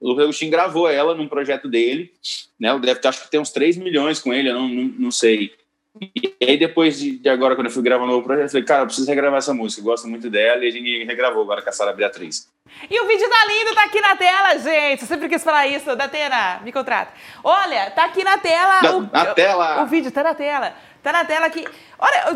[0.00, 2.12] O Lucas Agostinho gravou ela num projeto dele,
[2.58, 2.76] né?
[2.78, 5.52] Deve ter, acho que tem uns 3 milhões com ele, eu não, não, não sei.
[6.00, 8.64] E aí, depois de, de, agora, quando eu fui gravar um novo projeto, eu falei,
[8.64, 11.62] cara, eu preciso regravar essa música, eu gosto muito dela, e a gente regravou agora
[11.62, 12.48] com a Sara Beatriz.
[12.90, 15.02] E o vídeo tá lindo, tá aqui na tela, gente.
[15.02, 15.94] Eu sempre quis falar isso.
[15.94, 17.12] Datena, me contrata.
[17.42, 18.80] Olha, tá aqui na tela.
[18.80, 19.80] Da, o, na tela.
[19.80, 20.74] O, o, vídeo tá na tela.
[21.02, 21.64] Tá na tela aqui.
[21.98, 22.32] Olha,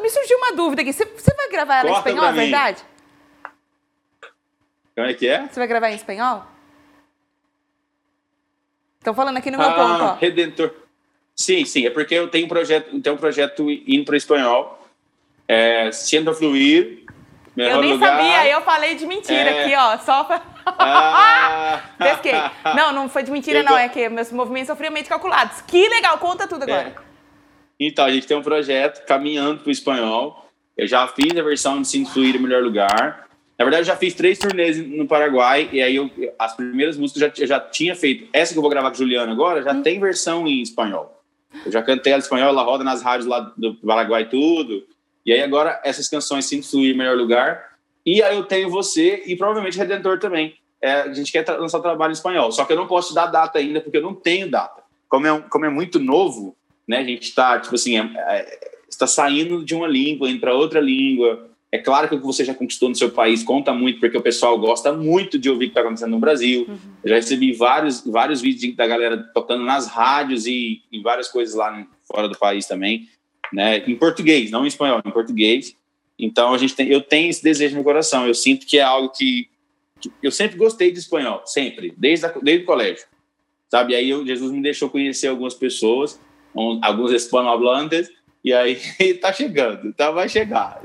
[0.00, 0.92] me surgiu uma dúvida aqui.
[0.92, 2.84] Você, você vai gravar ela Corta em espanhol, é verdade?
[4.94, 5.48] Como é que é?
[5.48, 6.44] Você vai gravar em espanhol?
[8.98, 10.14] Estão falando aqui no meu ah, ponto, ó.
[10.14, 10.81] Redentor.
[11.36, 14.86] Sim, sim, é porque eu tenho um projeto, tenho um projeto indo para o espanhol,
[15.48, 17.04] é, Siendo Fluir,
[17.56, 18.18] Eu nem lugar.
[18.18, 19.64] sabia, eu falei de mentira é...
[19.64, 20.42] aqui, ó, só para...
[20.66, 21.82] Ah.
[21.98, 22.34] Pesquei.
[22.76, 25.60] Não, não foi de mentira, eu não, é que meus movimentos são friamente calculados.
[25.62, 26.88] Que legal, conta tudo agora.
[26.88, 27.12] É.
[27.80, 30.46] Então, a gente tem um projeto caminhando para o espanhol.
[30.76, 33.26] Eu já fiz a versão de Se Fluir Melhor Lugar.
[33.58, 37.38] Na verdade, eu já fiz três turnês no Paraguai, e aí eu, as primeiras músicas
[37.38, 38.28] eu já, já tinha feito.
[38.32, 39.82] Essa que eu vou gravar com a Juliana agora já hum.
[39.82, 41.21] tem versão em espanhol.
[41.64, 44.84] Eu já cantei ela em espanhol, ela roda nas rádios lá do Paraguai tudo.
[45.24, 47.72] E aí agora essas canções Sinto Fluir em Melhor Lugar.
[48.04, 50.56] E aí eu tenho você e provavelmente Redentor também.
[50.80, 52.50] É, a gente quer lançar trabalho em espanhol.
[52.50, 54.82] Só que eu não posso dar data ainda, porque eu não tenho data.
[55.08, 56.56] Como é, como é muito novo,
[56.88, 56.98] né?
[56.98, 61.50] A gente está, tipo assim, é, é, está saindo de uma língua, entra outra língua.
[61.72, 64.20] É claro que o que você já conquistou no seu país conta muito, porque o
[64.20, 66.66] pessoal gosta muito de ouvir o que está acontecendo no Brasil.
[66.68, 66.78] Uhum.
[67.02, 71.54] Eu já recebi vários, vários vídeos da galera tocando nas rádios e, e várias coisas
[71.54, 73.08] lá fora do país também,
[73.50, 73.78] né?
[73.86, 75.74] Em português, não em espanhol, em português.
[76.18, 78.26] Então a gente tem, eu tenho esse desejo no coração.
[78.26, 79.48] Eu sinto que é algo que,
[79.98, 83.06] que eu sempre gostei de espanhol, sempre, desde, a, desde o colégio,
[83.70, 83.94] sabe?
[83.94, 86.20] Aí eu, Jesus me deixou conhecer algumas pessoas,
[86.54, 88.10] um, alguns hispanohablantes
[88.44, 88.76] e aí
[89.20, 90.10] tá chegando, tá?
[90.10, 90.80] Vai chegar.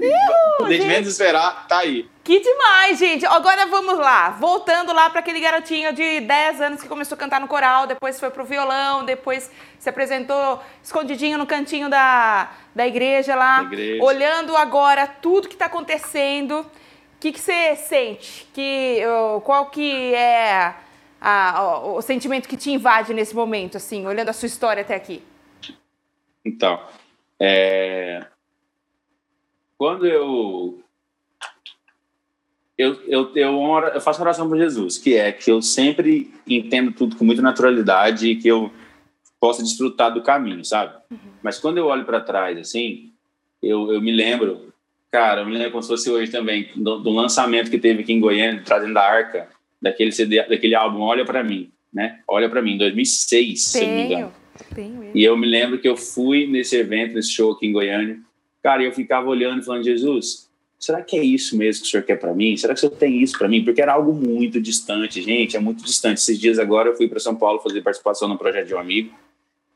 [0.68, 2.08] Desde menos esperar, tá aí.
[2.24, 3.26] Que demais, gente.
[3.26, 4.32] Agora vamos lá.
[4.32, 8.20] Voltando lá para aquele garotinho de 10 anos que começou a cantar no coral, depois
[8.20, 9.50] foi pro violão, depois
[9.80, 13.64] se apresentou escondidinho no cantinho da, da igreja lá.
[13.64, 14.04] Da igreja.
[14.04, 16.60] Olhando agora tudo que está acontecendo.
[16.60, 18.48] O que, que você sente?
[18.54, 19.02] Que,
[19.44, 20.76] qual que é
[21.20, 25.24] a, o sentimento que te invade nesse momento, assim, olhando a sua história até aqui?
[26.46, 26.80] Então,
[27.40, 28.26] é...
[29.78, 30.84] Quando eu
[32.78, 33.60] eu, eu, eu,
[33.94, 38.30] eu faço oração para Jesus, que é que eu sempre entendo tudo com muita naturalidade
[38.30, 38.72] e que eu
[39.40, 40.96] possa desfrutar do caminho, sabe?
[41.10, 41.18] Uhum.
[41.42, 43.12] Mas quando eu olho para trás, assim,
[43.62, 44.72] eu, eu me lembro,
[45.12, 48.14] cara, eu me lembro como se fosse hoje também, do, do lançamento que teve aqui
[48.14, 49.50] em Goiânia, trazendo da Arca,
[49.82, 52.20] daquele CD, daquele álbum Olha para mim, né?
[52.28, 54.34] Olha para mim, em 2006, se não me engano.
[55.14, 58.20] E eu me lembro que eu fui nesse evento, nesse show aqui em Goiânia.
[58.62, 60.50] Cara, eu ficava olhando e falando, Jesus,
[60.80, 62.56] será que é isso mesmo que o senhor quer para mim?
[62.58, 63.64] Será que o senhor tem isso para mim?
[63.64, 66.20] Porque era algo muito distante, gente, é muito distante.
[66.20, 69.14] Esses dias agora eu fui para São Paulo fazer participação no projeto de um amigo.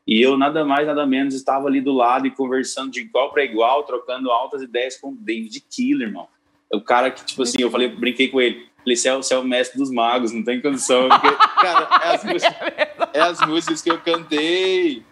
[0.06, 3.44] E eu nada mais, nada menos estava ali do lado e conversando de igual para
[3.44, 6.26] igual, trocando altas ideias com o David Killer, irmão.
[6.72, 8.66] O cara que, tipo assim, eu falei, brinquei com ele.
[8.82, 11.08] Falei, você é, você é o mestre dos magos, não tem condição.
[11.08, 11.30] Porque,
[11.60, 12.56] cara, é as, músicas,
[13.12, 15.04] é as músicas que eu cantei.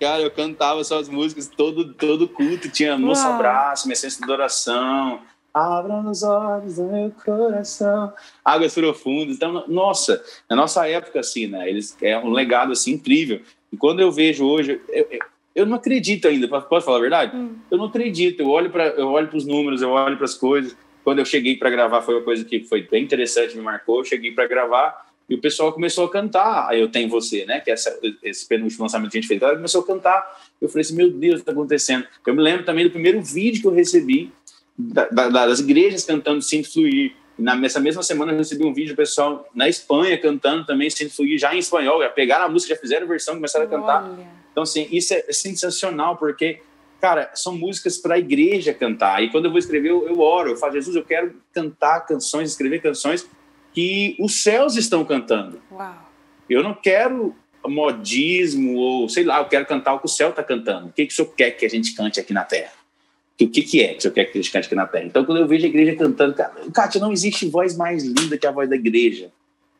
[0.00, 2.68] Cara, eu cantava só as músicas todo, todo culto.
[2.68, 5.20] Tinha Moça Abraço, Minha Essência de Adoração.
[5.52, 8.12] Abra os olhos do meu coração.
[8.44, 9.36] Águas profundas.
[9.36, 11.68] Então, nossa, na nossa época, assim, né?
[11.68, 13.40] Eles, é um legado, assim, incrível.
[13.72, 14.80] E quando eu vejo hoje...
[14.88, 15.20] Eu, eu,
[15.54, 17.36] eu não acredito ainda, posso falar a verdade?
[17.36, 17.54] Hum.
[17.70, 18.40] Eu não acredito.
[18.40, 22.00] Eu olho para os números, eu olho para as coisas quando eu cheguei para gravar,
[22.00, 23.98] foi uma coisa que foi bem interessante, me marcou.
[23.98, 26.68] Eu cheguei para gravar e o pessoal começou a cantar.
[26.68, 27.60] Aí eu tenho você, né?
[27.60, 29.40] Que é essa, esse penúltimo lançamento que a gente fez.
[29.40, 30.42] Ela começou a cantar.
[30.60, 32.06] Eu falei assim: meu Deus, está acontecendo?
[32.26, 34.32] Eu me lembro também do primeiro vídeo que eu recebi
[34.76, 37.12] da, da, das igrejas cantando Sinto Fluir.
[37.38, 41.38] Na, nessa mesma semana eu recebi um vídeo pessoal na Espanha cantando também Sinto Fluir,
[41.38, 42.00] já em espanhol.
[42.02, 44.04] Já pegaram a música, já fizeram versão, começaram a cantar.
[44.04, 44.44] Olha.
[44.50, 46.60] Então, assim, isso é sensacional, porque
[47.04, 49.22] cara, são músicas para a igreja cantar.
[49.22, 52.48] E quando eu vou escrever, eu, eu oro, eu falo, Jesus, eu quero cantar canções,
[52.48, 53.28] escrever canções
[53.74, 55.60] que os céus estão cantando.
[55.70, 56.10] Uau.
[56.48, 57.36] Eu não quero
[57.66, 60.86] modismo ou sei lá, eu quero cantar o que o céu está cantando.
[60.86, 62.72] O que, que o senhor quer que a gente cante aqui na terra?
[63.38, 65.04] O que, que é que o senhor quer que a gente cante aqui na terra?
[65.04, 68.46] Então, quando eu vejo a igreja cantando, cara, Kátia, não existe voz mais linda que
[68.46, 69.30] a voz da igreja.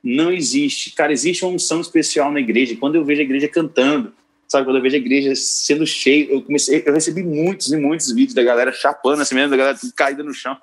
[0.02, 0.94] Não existe.
[0.94, 2.76] Cara, existe uma unção especial na igreja.
[2.78, 4.12] Quando eu vejo a igreja cantando,
[4.48, 4.64] sabe?
[4.64, 8.34] Quando eu vejo a igreja sendo cheia, eu comecei, eu recebi muitos e muitos vídeos
[8.34, 10.56] da galera chapando assim mesmo, da galera caída no chão,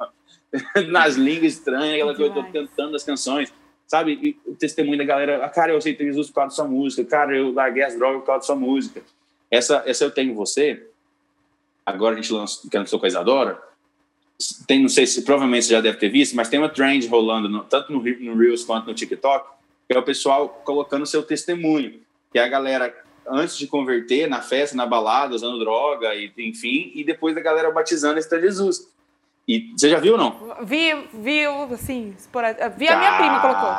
[0.89, 3.53] nas línguas estranhas, aquela coisa, eu tô cantando as canções,
[3.87, 4.19] sabe?
[4.21, 7.03] E o testemunho da galera, ah, cara, eu aceitei Jesus por causa da sua música,
[7.05, 9.01] cara, eu larguei as drogas por causa da sua música.
[9.49, 10.87] Essa, essa eu tenho você,
[11.85, 13.61] agora a gente lançou, que lançou com a Isadora,
[14.67, 17.47] tem, não sei se provavelmente você já deve ter visto, mas tem uma trend rolando,
[17.47, 19.49] no, tanto no, no Reels quanto no TikTok,
[19.87, 21.99] que é o pessoal colocando seu testemunho,
[22.31, 22.95] que é a galera
[23.27, 27.71] antes de converter, na festa, na balada, usando droga, e, enfim, e depois da galera
[27.71, 28.89] batizando esse Jesus.
[29.47, 30.55] E você já viu ou não?
[30.63, 32.15] Vi, vi, assim,
[32.77, 33.69] vi a minha prima colocou.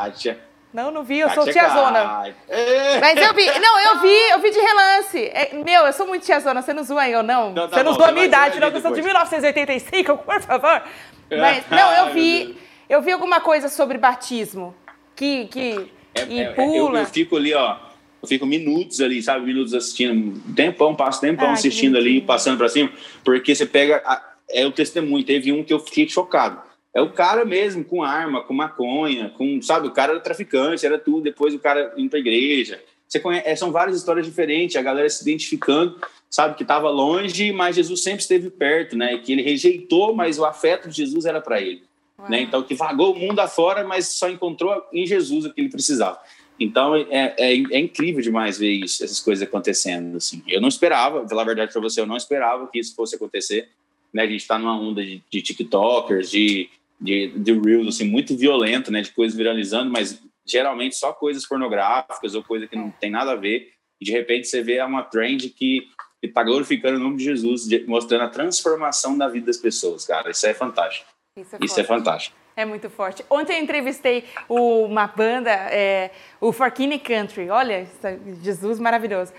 [0.72, 2.34] Não, não vi, eu sou tiazona.
[2.49, 2.99] É.
[2.99, 5.18] Mas eu vi, não, eu vi, eu vi de relance.
[5.18, 7.53] É, meu, eu sou muito tiazona, você não zoa eu, não.
[7.53, 10.82] não tá você não zoa a minha idade, não, eu sou de 1985, por favor.
[11.30, 12.57] Mas, não, eu vi,
[12.88, 14.74] eu vi alguma coisa sobre batismo,
[15.14, 16.99] que, que é, e é, pula.
[16.99, 17.76] Eu, eu fico ali, ó,
[18.23, 19.45] eu fico minutos ali, sabe?
[19.47, 22.91] Minutos assistindo, tempão, passo tempão ah, assistindo ali, passando para cima,
[23.25, 24.01] porque você pega.
[24.05, 25.25] A, é o testemunho.
[25.25, 26.61] Teve um que eu fiquei chocado.
[26.95, 29.89] É o cara mesmo, com arma, com maconha, com, sabe?
[29.89, 31.23] O cara era traficante, era tudo.
[31.23, 32.81] Depois o cara indo pra igreja.
[33.09, 35.99] Você conhece, é, são várias histórias diferentes, a galera se identificando,
[36.31, 36.55] sabe?
[36.55, 39.18] Que estava longe, mas Jesus sempre esteve perto, né?
[39.18, 41.83] Que ele rejeitou, mas o afeto de Jesus era para ele.
[42.29, 42.41] né?
[42.43, 46.18] Então, que vagou o mundo afora, mas só encontrou em Jesus o que ele precisava.
[46.59, 50.17] Então, é, é, é incrível demais ver isso, essas coisas acontecendo.
[50.17, 50.43] Assim.
[50.47, 53.69] Eu não esperava, pela verdade para você, eu não esperava que isso fosse acontecer.
[54.13, 54.23] Né?
[54.23, 56.69] A gente está numa onda de, de TikTokers, de,
[57.01, 59.01] de, de Reels, assim, muito violento, né?
[59.01, 63.37] de coisas viralizando, mas geralmente só coisas pornográficas ou coisa que não tem nada a
[63.37, 63.73] ver.
[64.01, 65.89] E de repente você vê uma trend que
[66.23, 70.31] está glorificando o nome de Jesus, mostrando a transformação da vida das pessoas, cara.
[70.31, 71.07] Isso é fantástico.
[71.37, 72.37] Isso é, Isso é fantástico.
[72.57, 73.25] É muito forte.
[73.31, 77.49] Ontem eu entrevistei uma banda, é, o Forkini Country.
[77.49, 79.33] Olha, é Jesus maravilhoso.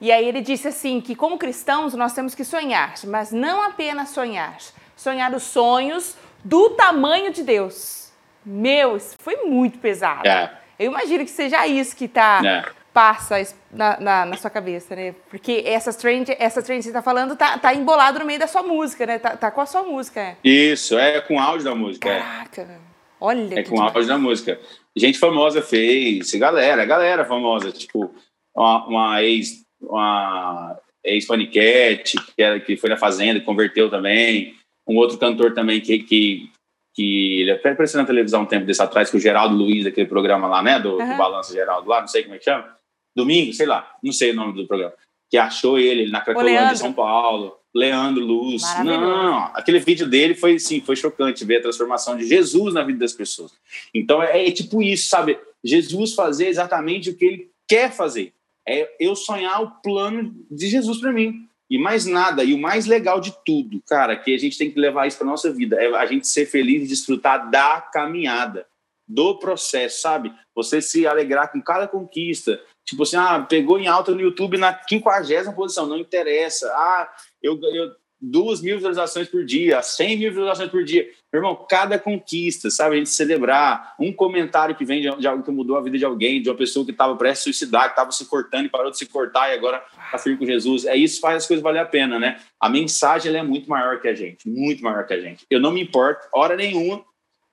[0.00, 4.10] E aí ele disse assim que como cristãos nós temos que sonhar, mas não apenas
[4.10, 4.58] sonhar,
[4.94, 8.12] sonhar os sonhos do tamanho de Deus.
[8.44, 10.28] Meu, isso foi muito pesado.
[10.28, 10.58] É.
[10.78, 13.36] Eu imagino que seja isso que está é passa
[13.70, 15.14] na, na, na, sua cabeça, né?
[15.30, 18.46] Porque essas trend, essa trend que você tá falando tá, tá embolado no meio da
[18.46, 19.18] sua música, né?
[19.18, 20.20] Tá, tá com a sua música.
[20.20, 20.36] É.
[20.42, 22.08] Isso, é com áudio da música.
[22.08, 22.18] É.
[22.18, 22.78] Caraca, é.
[23.20, 23.60] olha.
[23.60, 24.58] É com áudio da música.
[24.96, 28.12] Gente famosa fez, galera, galera famosa, tipo,
[28.54, 34.56] uma, uma ex, uma ex-paniquete, que, era, que foi na Fazenda e converteu também.
[34.86, 36.50] Um outro cantor também que, que,
[36.94, 40.08] que ele até apareceu na televisão um tempo desse atrás, que o Geraldo Luiz, aquele
[40.08, 41.10] programa lá, né, do, uhum.
[41.10, 42.77] do Balanço Geraldo lá, não sei como é que chama
[43.18, 44.94] domingo, sei lá, não sei o nome do programa,
[45.30, 48.62] que achou ele na Cracolândia de São Paulo, Leandro Luz.
[48.84, 53.00] Não, aquele vídeo dele foi sim, foi chocante ver a transformação de Jesus na vida
[53.00, 53.52] das pessoas.
[53.94, 55.38] Então é, é tipo isso, sabe?
[55.62, 58.32] Jesus fazer exatamente o que ele quer fazer.
[58.66, 61.46] É eu sonhar o plano de Jesus para mim.
[61.70, 64.80] E mais nada, e o mais legal de tudo, cara, que a gente tem que
[64.80, 68.66] levar isso para nossa vida, é a gente ser feliz e desfrutar da caminhada,
[69.06, 70.32] do processo, sabe?
[70.54, 72.58] Você se alegrar com cada conquista,
[72.88, 76.66] Tipo assim, ah, pegou em alta no YouTube na quinquagésima posição, não interessa.
[76.68, 77.06] Ah,
[77.42, 81.06] eu, eu duas mil visualizações por dia, cem mil visualizações por dia.
[81.30, 82.94] Meu irmão, cada conquista, sabe?
[82.94, 86.04] A gente celebrar um comentário que vem de, de algo que mudou a vida de
[86.06, 88.90] alguém, de uma pessoa que estava prestes a suicidar, que estava se cortando e parou
[88.90, 90.86] de se cortar e agora está firme com Jesus.
[90.86, 92.40] É isso faz as coisas valer a pena, né?
[92.58, 95.44] A mensagem é muito maior que a gente, muito maior que a gente.
[95.50, 97.04] Eu não me importo, hora nenhuma,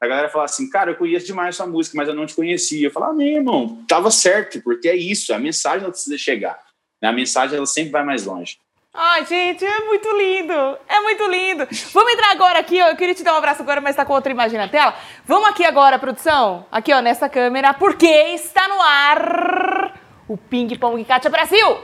[0.05, 2.87] a galera fala assim, cara, eu conheço demais sua música, mas eu não te conhecia.
[2.87, 6.59] Eu falo, ah, meu irmão, tava certo, porque é isso, a mensagem não precisa chegar.
[7.03, 8.57] A mensagem ela sempre vai mais longe.
[8.97, 10.77] Ai, gente, é muito lindo.
[10.87, 11.67] É muito lindo.
[11.91, 12.87] Vamos entrar agora aqui, ó.
[12.87, 14.95] Eu queria te dar um abraço agora, mas tá com outra imagem na tela.
[15.25, 16.65] Vamos aqui agora, produção.
[16.71, 19.99] Aqui, ó, nessa câmera, porque está no ar
[20.29, 21.77] o Ping Pong Kátia Brasil.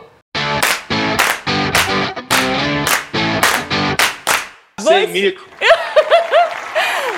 [4.79, 5.45] Sem mico.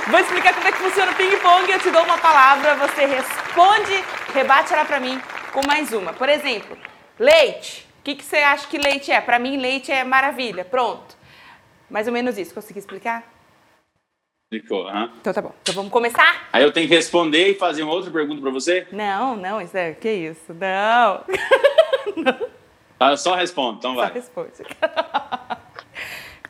[0.09, 1.71] Vou explicar como é que funciona o ping-pong.
[1.71, 5.19] Eu te dou uma palavra, você responde, rebate ela para mim
[5.53, 6.11] com mais uma.
[6.11, 6.77] Por exemplo,
[7.17, 7.87] leite.
[7.99, 9.21] O que, que você acha que leite é?
[9.21, 10.65] Para mim, leite é maravilha.
[10.65, 11.15] Pronto.
[11.89, 12.53] Mais ou menos isso.
[12.53, 13.23] Consegui explicar?
[14.51, 15.09] Explicou, aham.
[15.21, 15.55] Então tá bom.
[15.61, 16.49] Então vamos começar?
[16.51, 18.85] Aí eu tenho que responder e fazer uma outra pergunta para você?
[18.91, 19.93] Não, não, isso é.
[19.93, 20.53] Que isso?
[20.53, 21.23] Não.
[22.17, 22.49] não.
[22.99, 24.07] Ah, eu só respondo, então vai.
[24.09, 24.51] Só responde.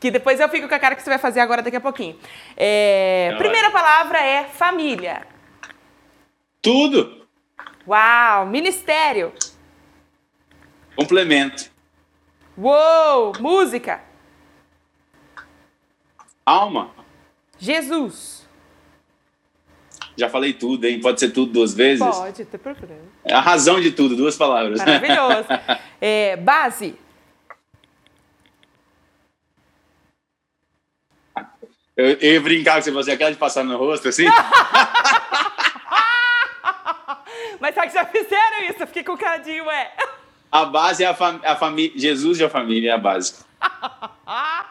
[0.04, 2.20] que depois eu fico com a cara que você vai fazer agora daqui a pouquinho.
[2.58, 5.26] É, primeira palavra é família.
[6.62, 7.26] Tudo.
[7.88, 9.32] Uau, ministério.
[10.94, 11.72] Complemento.
[12.58, 14.02] Uou, música.
[16.46, 16.92] Alma.
[17.58, 18.46] Jesus.
[20.18, 21.00] Já falei tudo, hein?
[21.00, 22.06] Pode ser tudo duas vezes?
[22.06, 23.04] Pode, tem problema.
[23.24, 24.80] É a razão de tudo, duas palavras.
[24.80, 25.48] Maravilhoso.
[26.02, 26.94] é, base.
[31.96, 34.26] Eu, eu ia brincar com você, você aquela de passar no rosto, assim?
[37.60, 38.82] Mas sabe que já fizeram isso?
[38.82, 39.92] Eu fiquei com o cadinho, ué.
[40.52, 41.92] A base é a, fam a família.
[41.96, 43.46] Jesus e a família é a base.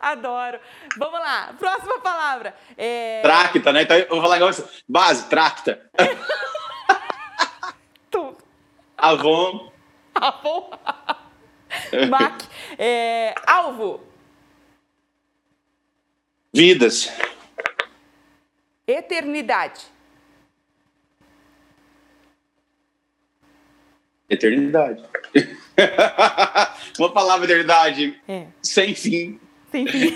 [0.00, 0.58] Adoro.
[0.98, 2.54] Vamos lá, próxima palavra.
[2.76, 3.20] É...
[3.22, 3.82] Tracta, né?
[3.82, 4.54] Então eu vou falar agora.
[4.88, 5.80] Base, tracta.
[8.10, 8.38] Tudo.
[8.98, 9.70] Avon.
[10.14, 10.70] Avon.
[12.10, 12.42] Mac.
[12.78, 13.34] É...
[13.46, 14.11] Alvo.
[16.54, 17.10] Vidas.
[18.86, 19.80] Eternidade.
[24.28, 25.02] Eternidade.
[26.98, 28.20] Uma palavra eternidade.
[28.28, 28.48] É.
[28.60, 29.40] Sem fim.
[29.70, 30.14] Sem fim.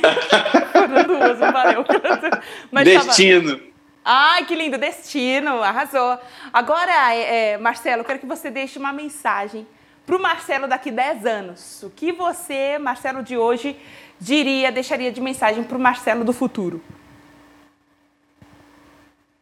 [1.53, 1.85] Valeu.
[2.71, 3.57] Mas Destino.
[3.57, 3.71] Tava...
[4.05, 6.19] Ai, que lindo, destino, arrasou.
[6.53, 9.67] Agora, é, é, Marcelo, eu quero que você deixe uma mensagem
[10.05, 11.83] para o Marcelo daqui 10 anos.
[11.83, 13.77] O que você, Marcelo de hoje,
[14.21, 16.83] diria, deixaria de mensagem para o Marcelo do futuro?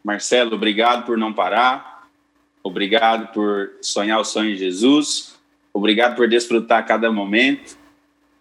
[0.02, 2.08] Marcelo, obrigado por não parar.
[2.62, 5.38] Obrigado por sonhar o sonho de Jesus.
[5.72, 7.76] Obrigado por desfrutar cada momento.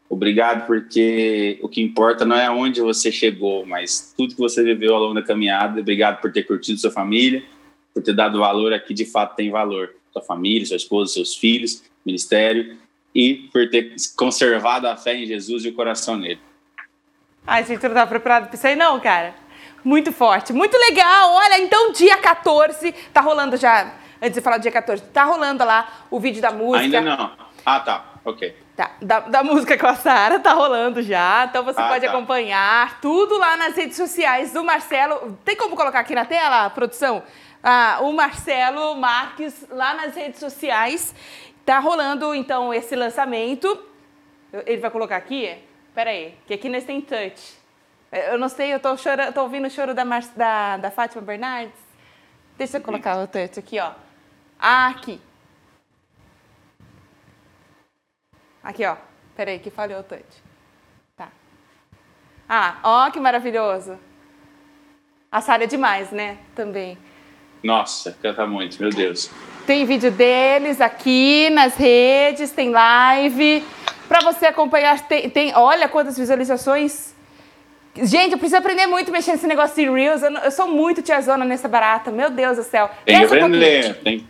[0.10, 4.94] Obrigado porque o que importa não é onde você chegou, mas tudo que você viveu
[4.94, 5.80] ao longo da caminhada.
[5.80, 7.44] Obrigado por ter curtido sua família,
[7.94, 9.96] por ter dado valor aqui, de fato tem valor.
[10.12, 12.78] Sua família, sua esposa, seus filhos, ministério
[13.14, 16.42] e por ter conservado a fé em Jesus e o coração nele.
[17.46, 19.36] Ai, gente, não tá preparado para isso aí não, cara.
[19.84, 21.34] Muito forte, muito legal.
[21.34, 25.64] Olha, então dia 14, tá rolando já, antes de falar do dia 14, tá rolando
[25.66, 26.86] lá o vídeo da música.
[26.86, 27.32] Ainda não.
[27.66, 28.14] Ah, tá.
[28.26, 28.56] Ok.
[28.76, 31.46] Tá, da, da música com a Sara, tá rolando já.
[31.48, 32.12] Então você ah, pode tá.
[32.12, 35.38] acompanhar tudo lá nas redes sociais do Marcelo.
[35.44, 37.22] Tem como colocar aqui na tela, produção?
[37.62, 41.14] Ah, o Marcelo Marques lá nas redes sociais.
[41.66, 43.82] Tá rolando então esse lançamento.
[44.66, 45.58] Ele vai colocar aqui?
[45.96, 47.58] Pera aí, que aqui nesse tem touch.
[48.12, 51.22] Eu não sei, eu tô, chorando, tô ouvindo o choro da, Mar, da, da Fátima
[51.22, 51.80] Bernardes.
[52.58, 53.94] Deixa eu colocar o touch aqui, ó.
[54.60, 55.20] Aqui.
[58.64, 58.96] Aqui, ó.
[59.36, 60.44] Peraí, que falhou o touch.
[61.16, 61.30] Tá.
[62.48, 63.98] Ah, ó que maravilhoso.
[65.32, 66.38] A Sara é demais, né?
[66.56, 66.98] Também.
[67.64, 69.32] Nossa, canta muito, meu Deus.
[69.66, 73.64] Tem vídeo deles aqui nas redes, tem live.
[74.10, 77.14] Para você acompanhar, tem, tem, Olha quantas visualizações.
[77.96, 80.22] Gente, eu preciso aprender muito mexendo nesse negócio de Reels.
[80.22, 82.12] Eu, eu sou muito tiazona nessa barata.
[82.12, 82.90] Meu Deus do céu.
[83.06, 83.92] Tem que aprender.
[83.92, 84.28] Um tem...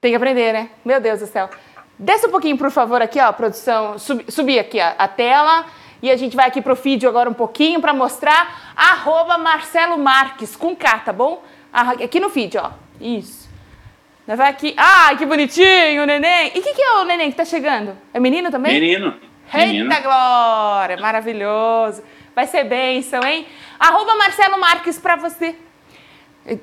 [0.00, 0.70] tem que aprender, né?
[0.84, 1.48] Meu Deus do céu.
[1.96, 3.96] Desce um pouquinho, por favor, aqui, ó, produção.
[3.98, 5.66] Sub, subir aqui ó, a tela.
[6.02, 8.74] E a gente vai aqui pro vídeo agora um pouquinho para mostrar.
[8.74, 11.44] Arroba Marcelo Marques, com K, tá bom?
[11.72, 12.72] Aqui no vídeo, ó.
[13.00, 13.43] Isso.
[14.26, 14.74] Vai aqui.
[14.76, 16.52] Ah, que bonitinho, o neném.
[16.54, 17.96] E o que, que, é o neném que tá chegando?
[18.12, 18.72] É menino também?
[18.72, 19.14] Menino.
[19.52, 20.02] Eita menino.
[20.02, 22.02] glória, maravilhoso.
[22.34, 23.46] Vai ser bênção, hein?
[23.78, 25.54] Arroba Marcelo Marques pra você.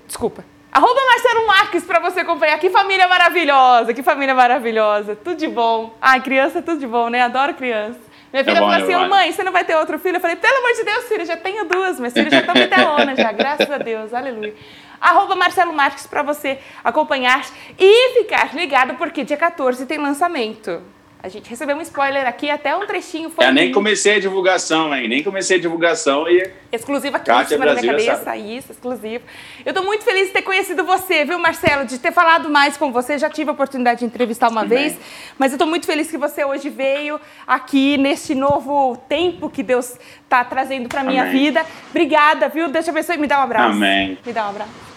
[0.08, 0.44] Desculpa.
[0.72, 2.58] Arroba Marcelo Marques para você acompanhar.
[2.60, 5.16] Que família maravilhosa, que família maravilhosa.
[5.16, 5.96] Tudo de bom.
[6.02, 7.22] Ai, criança, tudo de bom, né?
[7.22, 8.00] Adoro criança.
[8.32, 10.16] Minha filha é falou assim, mãe, você não vai ter outro filho?
[10.16, 12.00] Eu falei, pelo amor de Deus, filha, já tenho duas.
[12.00, 14.56] Minhas filhas já estão metelona já, graças a Deus, aleluia.
[15.02, 17.44] Arroba Marcelo Marques para você acompanhar
[17.78, 20.82] e ficar ligado, porque dia 14 tem lançamento.
[21.24, 23.46] A gente recebeu um spoiler aqui, até um trechinho foi.
[23.46, 25.08] Eu nem comecei a divulgação, hein?
[25.08, 26.52] Nem comecei a divulgação e.
[26.72, 29.24] Exclusiva aqui Kátia em cima Brasil, da minha cabeça, isso, exclusivo.
[29.64, 31.86] Eu tô muito feliz de ter conhecido você, viu, Marcelo?
[31.86, 33.20] De ter falado mais com você.
[33.20, 34.90] Já tive a oportunidade de entrevistar uma Também.
[34.90, 35.00] vez,
[35.38, 39.96] mas eu tô muito feliz que você hoje veio aqui neste novo tempo que Deus
[40.28, 41.34] tá trazendo pra minha Amém.
[41.34, 41.64] vida.
[41.92, 42.68] Obrigada, viu?
[42.68, 43.18] Deus te abençoe.
[43.18, 43.74] Me dá um abraço.
[43.74, 44.18] Amém.
[44.26, 44.91] Me dá um abraço.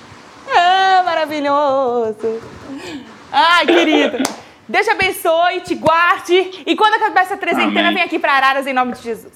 [0.57, 2.41] Ah, maravilhoso.
[3.31, 4.19] Ai, querido.
[4.69, 6.63] Deus te abençoe, te guarde.
[6.67, 9.35] E quando acabar essa trezentena, vem aqui para Araras em nome de Jesus.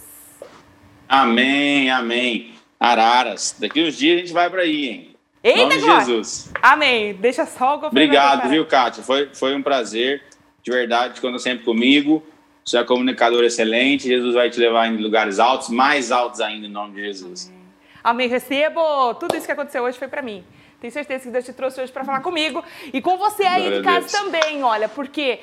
[1.09, 2.55] Amém, amém.
[2.79, 3.57] Araras.
[3.59, 5.17] Daqui uns dias a gente vai para aí, hein?
[5.43, 6.51] Eita, nome Jesus.
[6.63, 7.15] Amém.
[7.15, 9.03] Deixa só o Obrigado, viu, Kátia?
[9.03, 10.23] Foi, foi um prazer.
[10.63, 12.23] De verdade, conta sempre comigo.
[12.65, 14.09] Você é comunicador excelente.
[14.09, 17.49] Jesus vai te levar em lugares altos, mais altos ainda, em nome de Jesus.
[17.49, 17.63] Amém.
[18.05, 18.29] Amém.
[18.29, 19.15] Recebo.
[19.15, 20.45] Tudo isso que aconteceu hoje foi para mim.
[20.81, 23.83] Tenho certeza que Deus te trouxe hoje para falar comigo e com você aí de
[23.83, 25.41] casa também, olha, porque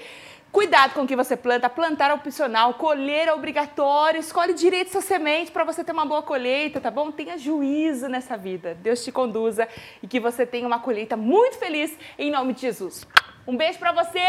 [0.55, 1.69] Cuidado com o que você planta.
[1.69, 4.21] Plantar é opcional, colher é obrigatório.
[4.21, 7.11] Escolhe direito sua semente para você ter uma boa colheita, tá bom?
[7.11, 8.73] Tenha juízo nessa vida.
[8.75, 9.67] Deus te conduza
[10.01, 13.05] e que você tenha uma colheita muito feliz em nome de Jesus.
[13.45, 14.23] Um beijo para você.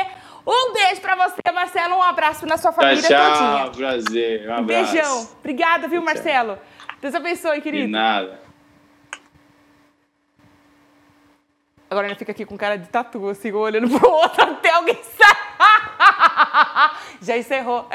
[0.45, 1.95] Um beijo para você, Marcelo.
[1.95, 3.89] Um abraço na sua família tchau, tchau, todinha.
[3.89, 4.49] prazer.
[4.49, 4.93] Um abraço.
[4.93, 5.29] Beijão.
[5.39, 6.59] Obrigada, viu, Marcelo?
[7.01, 7.87] Deus abençoe, querido.
[7.87, 8.46] De nada.
[11.89, 15.37] Agora ele fica aqui com cara de tatu, assim, olhando pro outro até alguém sair.
[17.23, 17.89] Já encerrou.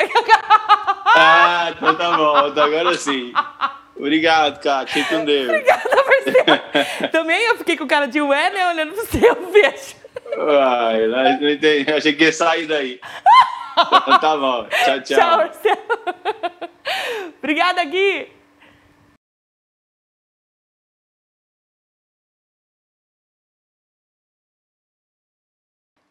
[1.06, 2.48] Ah, então tá bom.
[2.48, 3.34] Então agora sim.
[3.96, 4.62] Obrigado,
[5.04, 5.50] com Deus.
[5.50, 7.12] Obrigada, Marcelo.
[7.12, 8.70] Também eu fiquei com cara de ué, né?
[8.70, 9.96] Olhando pro seu beijo.
[10.38, 11.08] Ai,
[11.40, 11.92] não entendi.
[11.92, 13.00] Achei que ia sair daí.
[13.78, 14.68] Então tá bom.
[14.70, 15.18] Tchau, tchau.
[15.18, 15.82] Tchau, Marcelo.
[17.40, 18.41] Obrigada, Gui.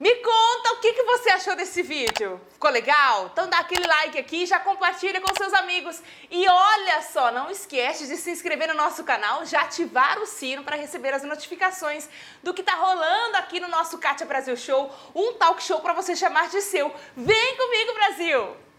[0.01, 2.41] Me conta o que, que você achou desse vídeo.
[2.55, 3.29] Ficou legal?
[3.31, 6.01] Então dá aquele like aqui, já compartilha com seus amigos.
[6.31, 10.65] E olha só, não esquece de se inscrever no nosso canal, já ativar o sino
[10.65, 12.09] para receber as notificações
[12.43, 16.17] do que tá rolando aqui no nosso Kátia Brasil Show, um talk show para você
[16.17, 16.91] chamar de seu.
[17.15, 18.70] Vem comigo, Brasil!